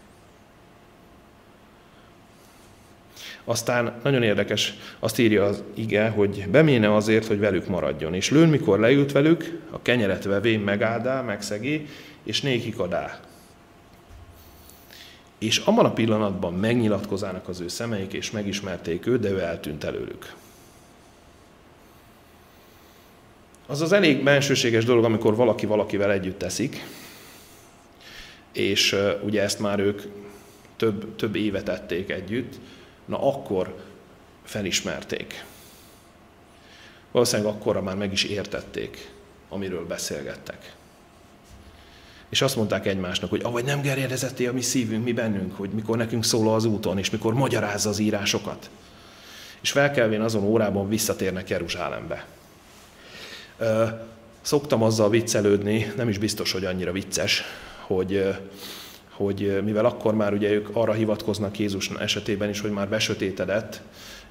[3.44, 8.14] Aztán nagyon érdekes, azt írja az ige, hogy beméne azért, hogy velük maradjon.
[8.14, 11.86] És lőn, mikor leült velük, a kenyeret vevén megáldá, megszegi,
[12.22, 13.20] és nékik adá.
[15.38, 20.34] És abban a pillanatban megnyilatkozának az ő szemeik, és megismerték őt, de ő eltűnt előlük.
[23.66, 26.84] Az az elég bensőséges dolog, amikor valaki valakivel együtt teszik,
[28.52, 30.02] és ugye ezt már ők
[30.76, 32.54] több, több évet tették együtt,
[33.04, 33.74] na akkor
[34.44, 35.44] felismerték.
[37.10, 39.10] Valószínűleg akkorra már meg is értették,
[39.48, 40.74] amiről beszélgettek.
[42.34, 45.96] És azt mondták egymásnak, hogy avagy nem gerjedezett a mi szívünk, mi bennünk, hogy mikor
[45.96, 48.70] nekünk szól az úton, és mikor magyarázza az írásokat.
[49.60, 52.26] És felkelvén azon órában visszatérnek Jeruzsálembe.
[54.40, 57.42] Szoktam azzal viccelődni, nem is biztos, hogy annyira vicces,
[57.86, 58.34] hogy,
[59.10, 63.80] hogy mivel akkor már ugye ők arra hivatkoznak Jézus esetében is, hogy már besötétedett,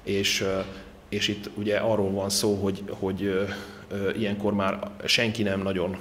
[0.02, 0.44] és,
[1.08, 3.48] és itt ugye arról van szó, hogy, hogy
[4.16, 5.96] ilyenkor már senki nem nagyon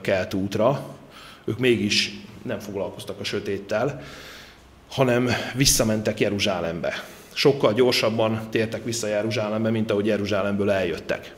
[0.00, 0.96] kelt útra,
[1.44, 4.02] ők mégis nem foglalkoztak a sötéttel,
[4.90, 7.04] hanem visszamentek Jeruzsálembe.
[7.32, 11.34] Sokkal gyorsabban tértek vissza Jeruzsálembe, mint ahogy Jeruzsálemből eljöttek.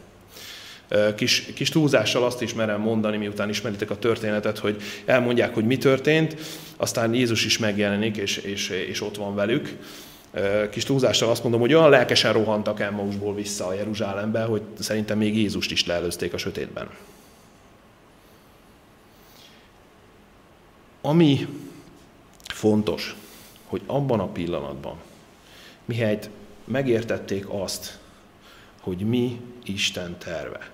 [1.17, 5.79] Kis, kis túlzással azt is merem mondani, miután ismeritek a történetet, hogy elmondják, hogy mi
[5.79, 6.37] történt,
[6.77, 9.77] aztán Jézus is megjelenik, és, és, és ott van velük.
[10.71, 15.37] Kis túlzással azt mondom, hogy olyan lelkesen rohantak Emmausból vissza a Jeruzsálembe, hogy szerintem még
[15.37, 16.89] Jézust is leelőzték a sötétben.
[21.07, 21.47] Ami
[22.47, 23.17] fontos,
[23.67, 24.97] hogy abban a pillanatban,
[25.85, 26.31] mihelyt
[26.65, 27.99] megértették azt,
[28.81, 30.71] hogy mi Isten terve,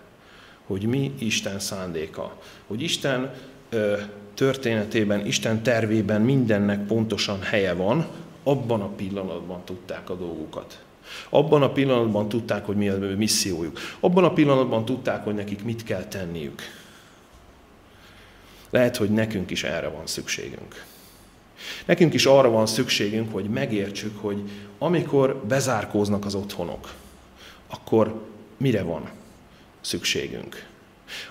[0.67, 3.35] hogy mi Isten szándéka, hogy Isten
[3.69, 3.99] ö,
[4.35, 8.07] történetében, Isten tervében mindennek pontosan helye van,
[8.43, 10.83] abban a pillanatban tudták a dolgukat.
[11.29, 13.79] Abban a pillanatban tudták, hogy mi a missziójuk.
[14.01, 16.63] Abban a pillanatban tudták, hogy nekik mit kell tenniük.
[18.73, 20.85] Lehet, hogy nekünk is erre van szükségünk.
[21.85, 26.93] Nekünk is arra van szükségünk, hogy megértsük, hogy amikor bezárkóznak az otthonok,
[27.67, 28.23] akkor
[28.57, 29.11] mire van
[29.81, 30.67] szükségünk.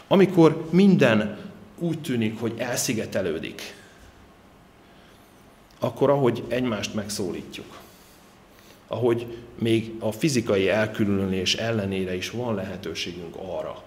[0.08, 1.40] Amikor minden
[1.78, 3.76] úgy tűnik, hogy elszigetelődik,
[5.80, 7.80] akkor ahogy egymást megszólítjuk,
[8.88, 13.84] ahogy még a fizikai elkülönülés ellenére is van lehetőségünk arra,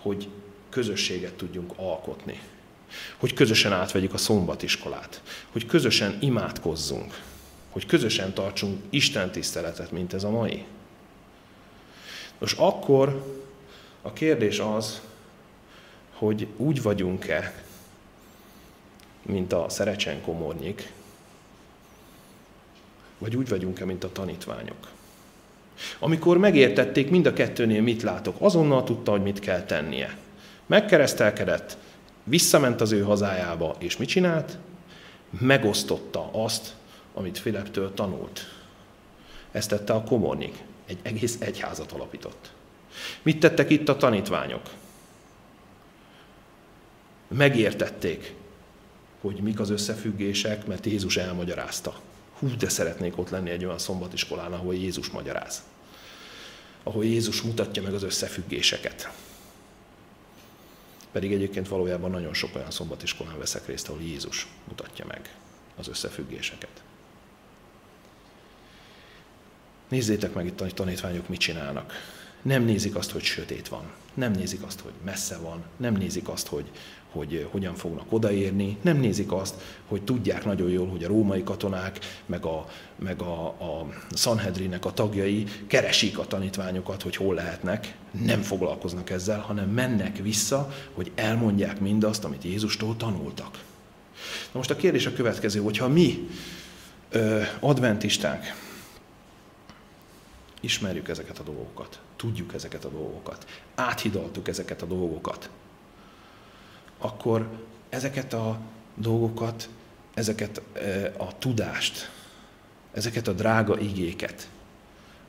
[0.00, 0.28] hogy
[0.74, 2.40] közösséget tudjunk alkotni,
[3.16, 5.22] hogy közösen átvegyük a szombatiskolát,
[5.52, 7.20] hogy közösen imádkozzunk,
[7.70, 10.64] hogy közösen tartsunk Isten tiszteletet, mint ez a mai.
[12.38, 13.36] Most akkor
[14.02, 15.00] a kérdés az,
[16.12, 17.62] hogy úgy vagyunk-e,
[19.22, 20.92] mint a szerecsen komornyik,
[23.18, 24.90] vagy úgy vagyunk-e, mint a tanítványok.
[25.98, 30.22] Amikor megértették mind a kettőnél, mit látok, azonnal tudta, hogy mit kell tennie.
[30.66, 31.76] Megkeresztelkedett,
[32.24, 34.58] visszament az ő hazájába, és mit csinált?
[35.40, 36.74] Megosztotta azt,
[37.14, 38.40] amit Fileptől tanult.
[39.52, 40.62] Ezt tette a komornyik.
[40.86, 42.50] Egy egész egyházat alapított.
[43.22, 44.70] Mit tettek itt a tanítványok?
[47.28, 48.34] Megértették,
[49.20, 52.00] hogy mik az összefüggések, mert Jézus elmagyarázta.
[52.38, 55.62] Hú, de szeretnék ott lenni egy olyan szombatiskolán, ahol Jézus magyaráz.
[56.82, 59.10] Ahol Jézus mutatja meg az összefüggéseket.
[61.14, 65.34] Pedig egyébként valójában nagyon sok olyan szombatiskolán veszek részt, ahol Jézus mutatja meg
[65.76, 66.82] az összefüggéseket.
[69.88, 71.92] Nézzétek meg itt a tanítványok mit csinálnak.
[72.42, 73.92] Nem nézik azt, hogy sötét van.
[74.14, 75.64] Nem nézik azt, hogy messze van.
[75.76, 76.70] Nem nézik azt, hogy,
[77.14, 78.76] hogy hogyan fognak odaérni.
[78.80, 79.54] Nem nézik azt,
[79.88, 84.92] hogy tudják nagyon jól, hogy a római katonák, meg a, meg a, a Sanhedrinnek a
[84.92, 87.96] tagjai keresik a tanítványokat, hogy hol lehetnek.
[88.24, 93.62] Nem foglalkoznak ezzel, hanem mennek vissza, hogy elmondják mindazt, amit Jézustól tanultak.
[94.52, 96.28] Na most a kérdés a következő, hogyha mi
[97.10, 98.54] ö, adventisták
[100.60, 105.50] ismerjük ezeket a dolgokat, tudjuk ezeket a dolgokat, áthidaltuk ezeket a dolgokat,
[106.98, 107.48] akkor
[107.88, 108.58] ezeket a
[108.94, 109.68] dolgokat,
[110.14, 112.10] ezeket e, a tudást,
[112.92, 114.48] ezeket a drága igéket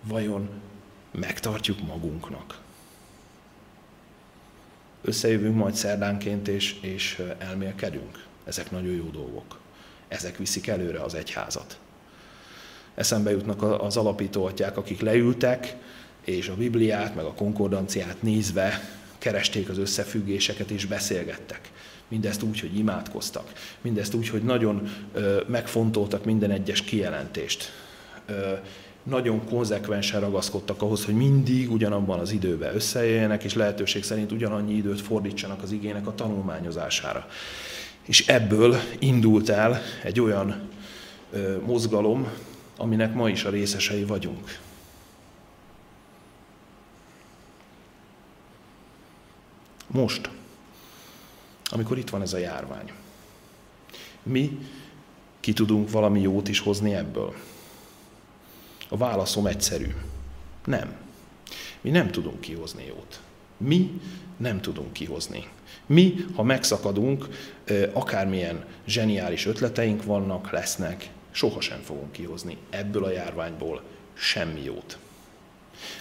[0.02, 0.50] vajon
[1.12, 2.60] megtartjuk magunknak?
[5.02, 8.26] Összejövünk majd szerdánként, és, és elmélkedünk.
[8.46, 9.60] Ezek nagyon jó dolgok.
[10.08, 11.80] Ezek viszik előre az egyházat.
[12.96, 14.46] Eszembe jutnak az alapító
[14.78, 15.76] akik leültek,
[16.22, 18.90] és a Bibliát, meg a konkordanciát nézve
[19.26, 21.72] keresték az összefüggéseket és beszélgettek.
[22.08, 23.52] Mindezt úgy, hogy imádkoztak.
[23.82, 24.90] Mindezt úgy, hogy nagyon
[25.48, 27.72] megfontoltak minden egyes kijelentést.
[29.04, 35.02] nagyon konzekvensen ragaszkodtak ahhoz, hogy mindig ugyanabban az időben összejöjjenek, és lehetőség szerint ugyanannyi időt
[35.02, 37.28] fordítsanak az igének a tanulmányozására.
[38.04, 40.70] És ebből indult el egy olyan
[41.32, 42.28] ö, mozgalom,
[42.78, 44.60] aminek ma is a részesei vagyunk.
[49.88, 50.30] Most,
[51.64, 52.92] amikor itt van ez a járvány,
[54.24, 54.60] mi
[55.40, 57.36] ki tudunk valami jót is hozni ebből?
[58.90, 59.96] A válaszom egyszerű.
[60.66, 60.96] Nem.
[61.82, 63.20] Mi nem tudunk kihozni jót.
[63.58, 64.02] Mi
[64.38, 65.48] nem tudunk kihozni.
[65.86, 67.28] Mi, ha megszakadunk,
[67.94, 73.84] akármilyen zseniális ötleteink vannak, lesznek, sohasem fogunk kihozni ebből a járványból
[74.14, 74.98] semmi jót.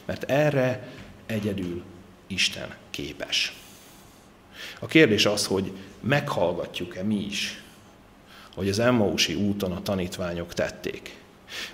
[0.04, 0.88] Mert erre
[1.26, 1.82] egyedül
[2.26, 3.63] Isten képes.
[4.80, 7.62] A kérdés az, hogy meghallgatjuk-e mi is,
[8.54, 11.16] hogy az Emmausi úton a tanítványok tették.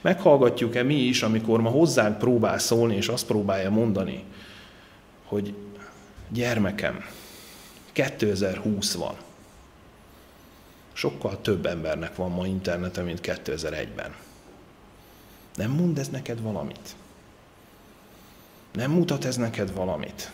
[0.01, 4.25] Meghallgatjuk-e mi is, amikor ma hozzánk próbál szólni, és azt próbálja mondani,
[5.25, 5.55] hogy
[6.29, 7.05] gyermekem,
[7.93, 9.15] 2020 van.
[10.93, 14.15] Sokkal több embernek van ma interneten, mint 2001-ben.
[15.55, 16.95] Nem mond ez neked valamit?
[18.73, 20.31] Nem mutat ez neked valamit?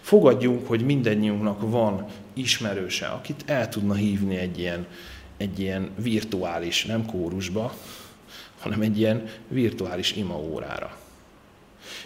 [0.00, 4.86] Fogadjunk, hogy mindennyiunknak van ismerőse, akit el tudna hívni egy ilyen,
[5.36, 7.74] egy ilyen virtuális, nem kórusba,
[8.58, 10.96] hanem egy ilyen virtuális imaórára.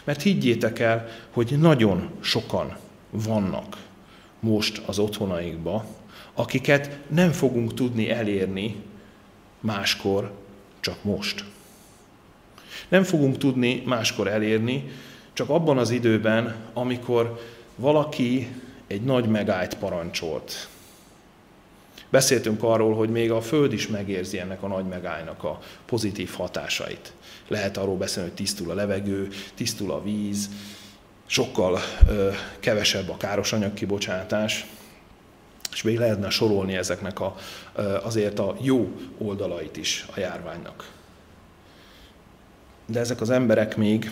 [0.04, 2.76] Mert higgyétek el, hogy nagyon sokan
[3.10, 3.76] vannak
[4.40, 5.84] most az otthonaikba,
[6.34, 8.76] akiket nem fogunk tudni elérni
[9.60, 10.32] máskor,
[10.80, 11.44] csak most.
[12.88, 14.90] Nem fogunk tudni máskor elérni,
[15.32, 17.40] csak abban az időben, amikor
[17.80, 18.48] valaki
[18.86, 20.68] egy nagy megállt parancsolt.
[22.08, 27.12] Beszéltünk arról, hogy még a Föld is megérzi ennek a nagy megállnak a pozitív hatásait.
[27.48, 30.48] Lehet arról beszélni, hogy tisztul a levegő, tisztul a víz,
[31.26, 31.78] sokkal
[32.08, 34.66] ö, kevesebb a káros anyagkibocsátás,
[35.72, 37.36] és még lehetne sorolni ezeknek a,
[38.02, 40.92] azért a jó oldalait is a járványnak.
[42.86, 44.10] De ezek az emberek még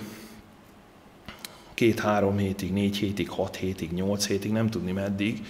[1.78, 5.46] két-három hétig, négy hétig, hat hétig, nyolc hétig, nem tudni meddig,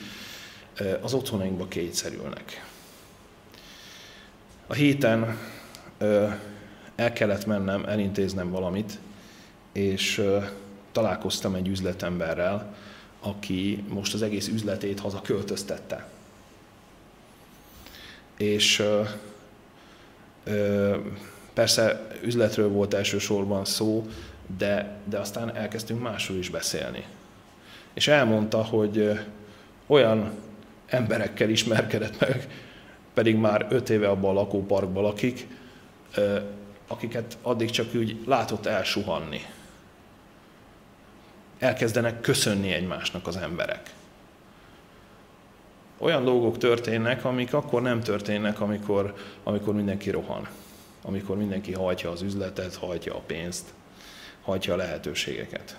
[1.00, 2.66] az otthonainkba kényszerülnek.
[4.66, 5.38] A héten
[6.96, 8.98] el kellett mennem, elintéznem valamit,
[9.72, 10.22] és
[10.92, 12.76] találkoztam egy üzletemberrel,
[13.20, 16.08] aki most az egész üzletét haza költöztette.
[18.36, 18.82] És
[21.52, 24.08] persze üzletről volt elsősorban szó,
[24.57, 27.05] de, de aztán elkezdtünk másról is beszélni.
[27.94, 29.20] És elmondta, hogy
[29.86, 30.30] olyan
[30.86, 32.49] emberekkel ismerkedett meg,
[33.14, 35.46] pedig már öt éve abban a lakóparkban lakik,
[36.86, 39.40] akiket addig csak úgy látott elsuhanni
[41.59, 43.92] elkezdenek köszönni egymásnak az emberek.
[45.99, 50.49] Olyan dolgok történnek, amik akkor nem történnek, amikor, amikor mindenki rohan.
[51.03, 53.72] Amikor mindenki hajtja az üzletet, hajtja a pénzt,
[54.49, 55.76] hajtja a lehetőségeket.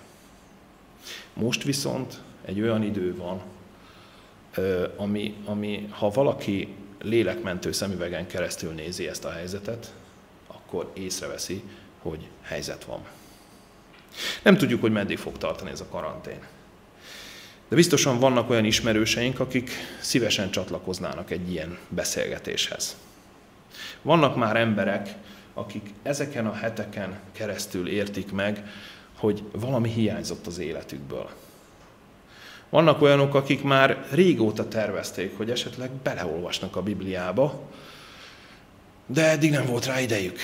[1.32, 3.42] Most viszont egy olyan idő van,
[4.96, 9.92] ami, ami ha valaki lélekmentő szemüvegen keresztül nézi ezt a helyzetet,
[10.46, 11.62] akkor észreveszi,
[11.98, 13.00] hogy helyzet van.
[14.42, 16.40] Nem tudjuk, hogy meddig fog tartani ez a karantén.
[17.68, 22.96] De biztosan vannak olyan ismerőseink, akik szívesen csatlakoznának egy ilyen beszélgetéshez.
[24.02, 25.08] Vannak már emberek,
[25.54, 28.66] akik ezeken a heteken keresztül értik meg,
[29.16, 31.30] hogy valami hiányzott az életükből.
[32.68, 37.60] Vannak olyanok, akik már régóta tervezték, hogy esetleg beleolvasnak a Bibliába,
[39.06, 40.38] de eddig nem volt rá idejük.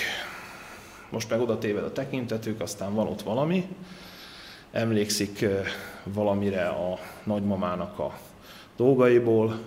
[1.09, 3.67] Most meg oda téved a tekintetük, aztán van ott valami,
[4.71, 5.45] emlékszik
[6.03, 8.19] valamire a nagymamának a
[8.75, 9.59] dolgaiból,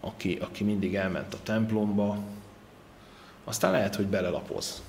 [0.00, 2.18] aki, aki mindig elment a templomba,
[3.48, 4.82] aztán lehet, hogy belelapoz.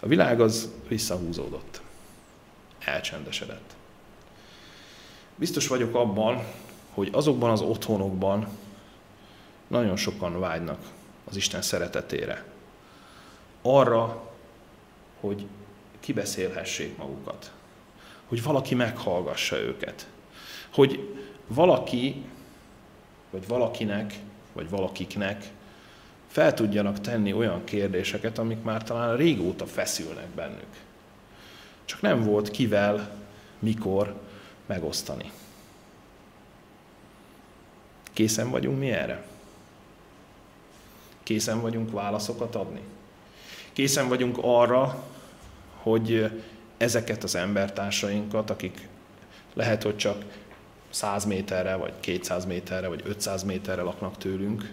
[0.00, 1.80] A világ az visszahúzódott,
[2.78, 3.74] elcsendesedett.
[5.36, 6.44] Biztos vagyok abban,
[6.94, 8.48] hogy azokban az otthonokban
[9.66, 10.78] nagyon sokan vágynak
[11.24, 12.44] az Isten szeretetére.
[13.62, 14.30] Arra,
[15.20, 15.46] hogy
[16.00, 17.52] kibeszélhessék magukat.
[18.26, 20.06] Hogy valaki meghallgassa őket.
[20.72, 22.24] Hogy valaki,
[23.30, 24.14] vagy valakinek,
[24.56, 25.44] vagy valakiknek
[26.26, 30.76] fel tudjanak tenni olyan kérdéseket, amik már talán régóta feszülnek bennük.
[31.84, 33.10] Csak nem volt kivel,
[33.58, 34.20] mikor
[34.66, 35.30] megosztani.
[38.12, 39.24] Készen vagyunk mi erre?
[41.22, 42.80] Készen vagyunk válaszokat adni?
[43.72, 45.04] Készen vagyunk arra,
[45.82, 46.30] hogy
[46.76, 48.88] ezeket az embertársainkat, akik
[49.54, 50.24] lehet, hogy csak
[50.90, 54.72] 100 méterre, vagy 200 méterre, vagy 500 méterre laknak tőlünk,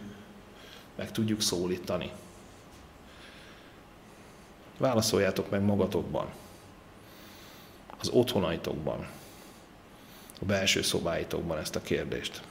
[0.95, 2.11] meg tudjuk szólítani.
[4.77, 6.27] Válaszoljátok meg magatokban,
[7.99, 9.07] az otthonaitokban,
[10.41, 12.41] a belső szobáitokban ezt a kérdést,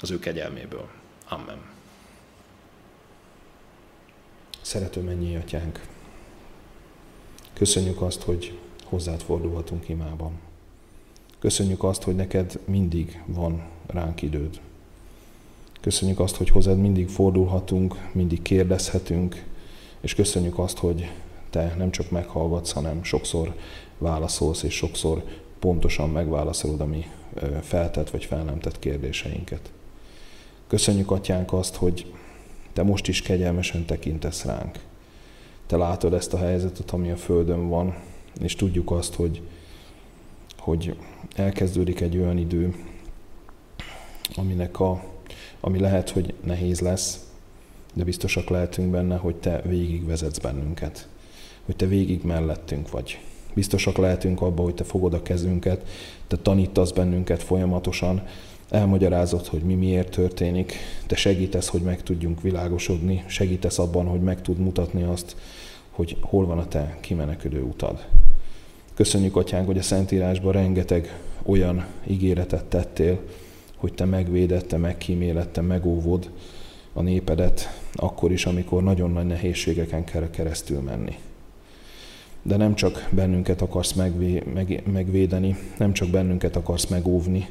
[0.00, 0.88] az ő kegyelméből.
[1.28, 1.58] Amen.
[4.60, 5.86] Szerető mennyi atyánk,
[7.52, 10.49] köszönjük azt, hogy hozzád fordulhatunk imában.
[11.40, 14.60] Köszönjük azt, hogy neked mindig van ránk időd.
[15.80, 19.44] Köszönjük azt, hogy hozzád mindig fordulhatunk, mindig kérdezhetünk,
[20.00, 21.10] és köszönjük azt, hogy
[21.50, 23.54] te nem csak meghallgatsz, hanem sokszor
[23.98, 25.24] válaszolsz, és sokszor
[25.58, 27.06] pontosan megválaszolod a mi
[27.62, 29.70] feltett vagy fel nem tett kérdéseinket.
[30.66, 32.12] Köszönjük, Atyánk, azt, hogy
[32.72, 34.78] te most is kegyelmesen tekintesz ránk.
[35.66, 37.94] Te látod ezt a helyzetet, ami a Földön van,
[38.40, 39.42] és tudjuk azt, hogy,
[40.60, 40.94] hogy
[41.34, 42.74] elkezdődik egy olyan idő,
[44.34, 45.02] aminek a,
[45.60, 47.24] ami lehet, hogy nehéz lesz,
[47.94, 51.08] de biztosak lehetünk benne, hogy te végigvezetsz bennünket,
[51.64, 53.20] hogy te végig mellettünk vagy.
[53.54, 55.88] Biztosak lehetünk abban, hogy te fogod a kezünket,
[56.26, 58.22] te tanítasz bennünket folyamatosan,
[58.68, 60.72] elmagyarázod, hogy mi miért történik,
[61.06, 65.36] te segítesz, hogy meg tudjunk világosodni, segítesz abban, hogy meg tud mutatni azt,
[65.90, 68.06] hogy hol van a te kimenekülő utad.
[69.00, 73.20] Köszönjük, Atyánk, hogy a Szentírásban rengeteg olyan ígéretet tettél,
[73.76, 76.30] hogy te megvédett, te megkíméled, te megóvod
[76.92, 81.18] a népedet, akkor is, amikor nagyon nagy nehézségeken kell keresztül menni.
[82.42, 87.48] De nem csak bennünket akarsz megvé, meg, megvédeni, nem csak bennünket akarsz megóvni,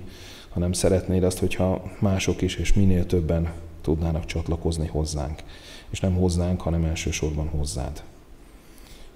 [0.49, 5.43] hanem szeretnéd azt, hogyha mások is, és minél többen tudnának csatlakozni hozzánk.
[5.89, 8.03] És nem hozzánk, hanem elsősorban hozzád.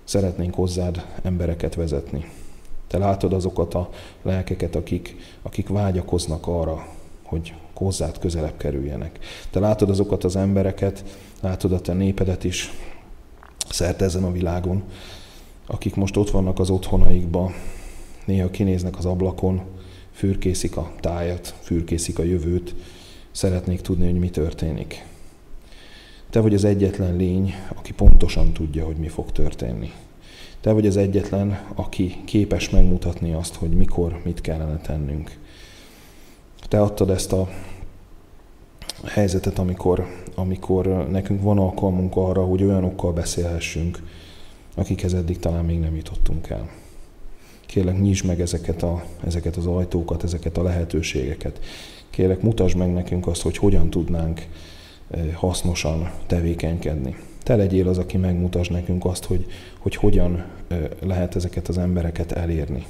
[0.03, 2.25] Szeretnénk hozzád embereket vezetni.
[2.87, 3.89] Te látod azokat a
[4.21, 6.87] lelkeket, akik, akik vágyakoznak arra,
[7.23, 9.19] hogy hozzád közelebb kerüljenek.
[9.49, 11.03] Te látod azokat az embereket,
[11.41, 12.71] látod a te népedet is
[13.69, 14.83] szerte ezen a világon,
[15.65, 17.51] akik most ott vannak az otthonaikba,
[18.25, 19.61] néha kinéznek az ablakon,
[20.11, 22.75] fürkészik a tájat, fürkészik a jövőt,
[23.31, 25.05] szeretnék tudni, hogy mi történik.
[26.33, 29.91] Te vagy az egyetlen lény, aki pontosan tudja, hogy mi fog történni.
[30.61, 35.37] Te vagy az egyetlen, aki képes megmutatni azt, hogy mikor, mit kellene tennünk.
[36.67, 37.49] Te adtad ezt a
[39.03, 44.03] helyzetet, amikor, amikor nekünk van alkalmunk arra, hogy olyanokkal beszélhessünk,
[44.75, 46.69] akikhez eddig talán még nem jutottunk el.
[47.65, 51.59] Kérlek, nyisd meg ezeket, a, ezeket az ajtókat, ezeket a lehetőségeket.
[52.09, 54.47] Kérlek, mutasd meg nekünk azt, hogy hogyan tudnánk
[55.33, 57.15] hasznosan tevékenykedni.
[57.43, 59.45] Te legyél az, aki megmutasd nekünk azt, hogy,
[59.79, 62.85] hogy hogyan eh, lehet ezeket az embereket elérni.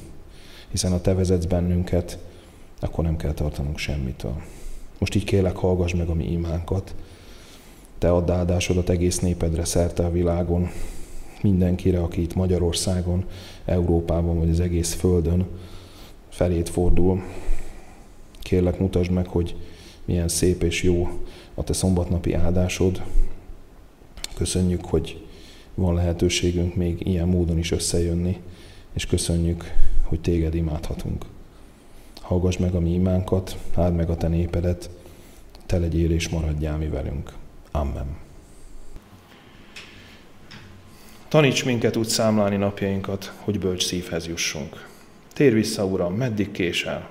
[0.69, 2.17] Hiszen ha te vezetsz bennünket,
[2.79, 4.41] akkor nem kell tartanunk semmitől.
[4.99, 6.95] Most így kérlek, hallgass meg a mi imánkat.
[7.97, 10.69] Te add áldásodat egész népedre szerte a világon,
[11.41, 13.25] mindenkire, aki itt Magyarországon,
[13.65, 15.45] Európában vagy az egész Földön
[16.29, 17.21] felét fordul.
[18.39, 19.55] Kérlek, mutasd meg, hogy
[20.05, 21.07] milyen szép és jó
[21.53, 23.03] a te szombatnapi áldásod.
[24.35, 25.25] Köszönjük, hogy
[25.73, 28.41] van lehetőségünk még ilyen módon is összejönni,
[28.93, 29.71] és köszönjük,
[30.03, 31.25] hogy téged imádhatunk.
[32.21, 34.89] Hallgass meg a mi imánkat, áld meg a te népedet,
[35.65, 37.33] te legyél és maradjál mi velünk.
[37.71, 38.17] Amen.
[41.27, 44.87] Taníts minket úgy számlálni napjainkat, hogy bölcs szívhez jussunk.
[45.33, 47.09] Tér vissza, Uram, meddig késel,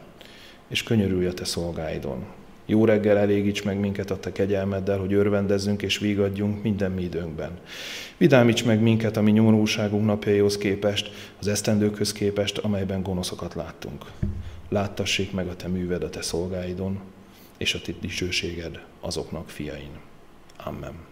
[0.69, 2.25] és könyörülj a Te szolgáidon.
[2.67, 7.59] Jó reggel elégíts meg minket a Te kegyelmeddel, hogy örvendezzünk és vígadjunk minden mi időnkben.
[8.17, 11.11] Vidámíts meg minket a mi nyomorúságunk napjaihoz képest,
[11.41, 14.05] az esztendőkhöz képest, amelyben gonoszokat láttunk.
[14.69, 17.01] Láttassék meg a Te műved a Te szolgáidon,
[17.57, 19.99] és a Te dicsőséged azoknak fiain.
[20.57, 21.12] Amen.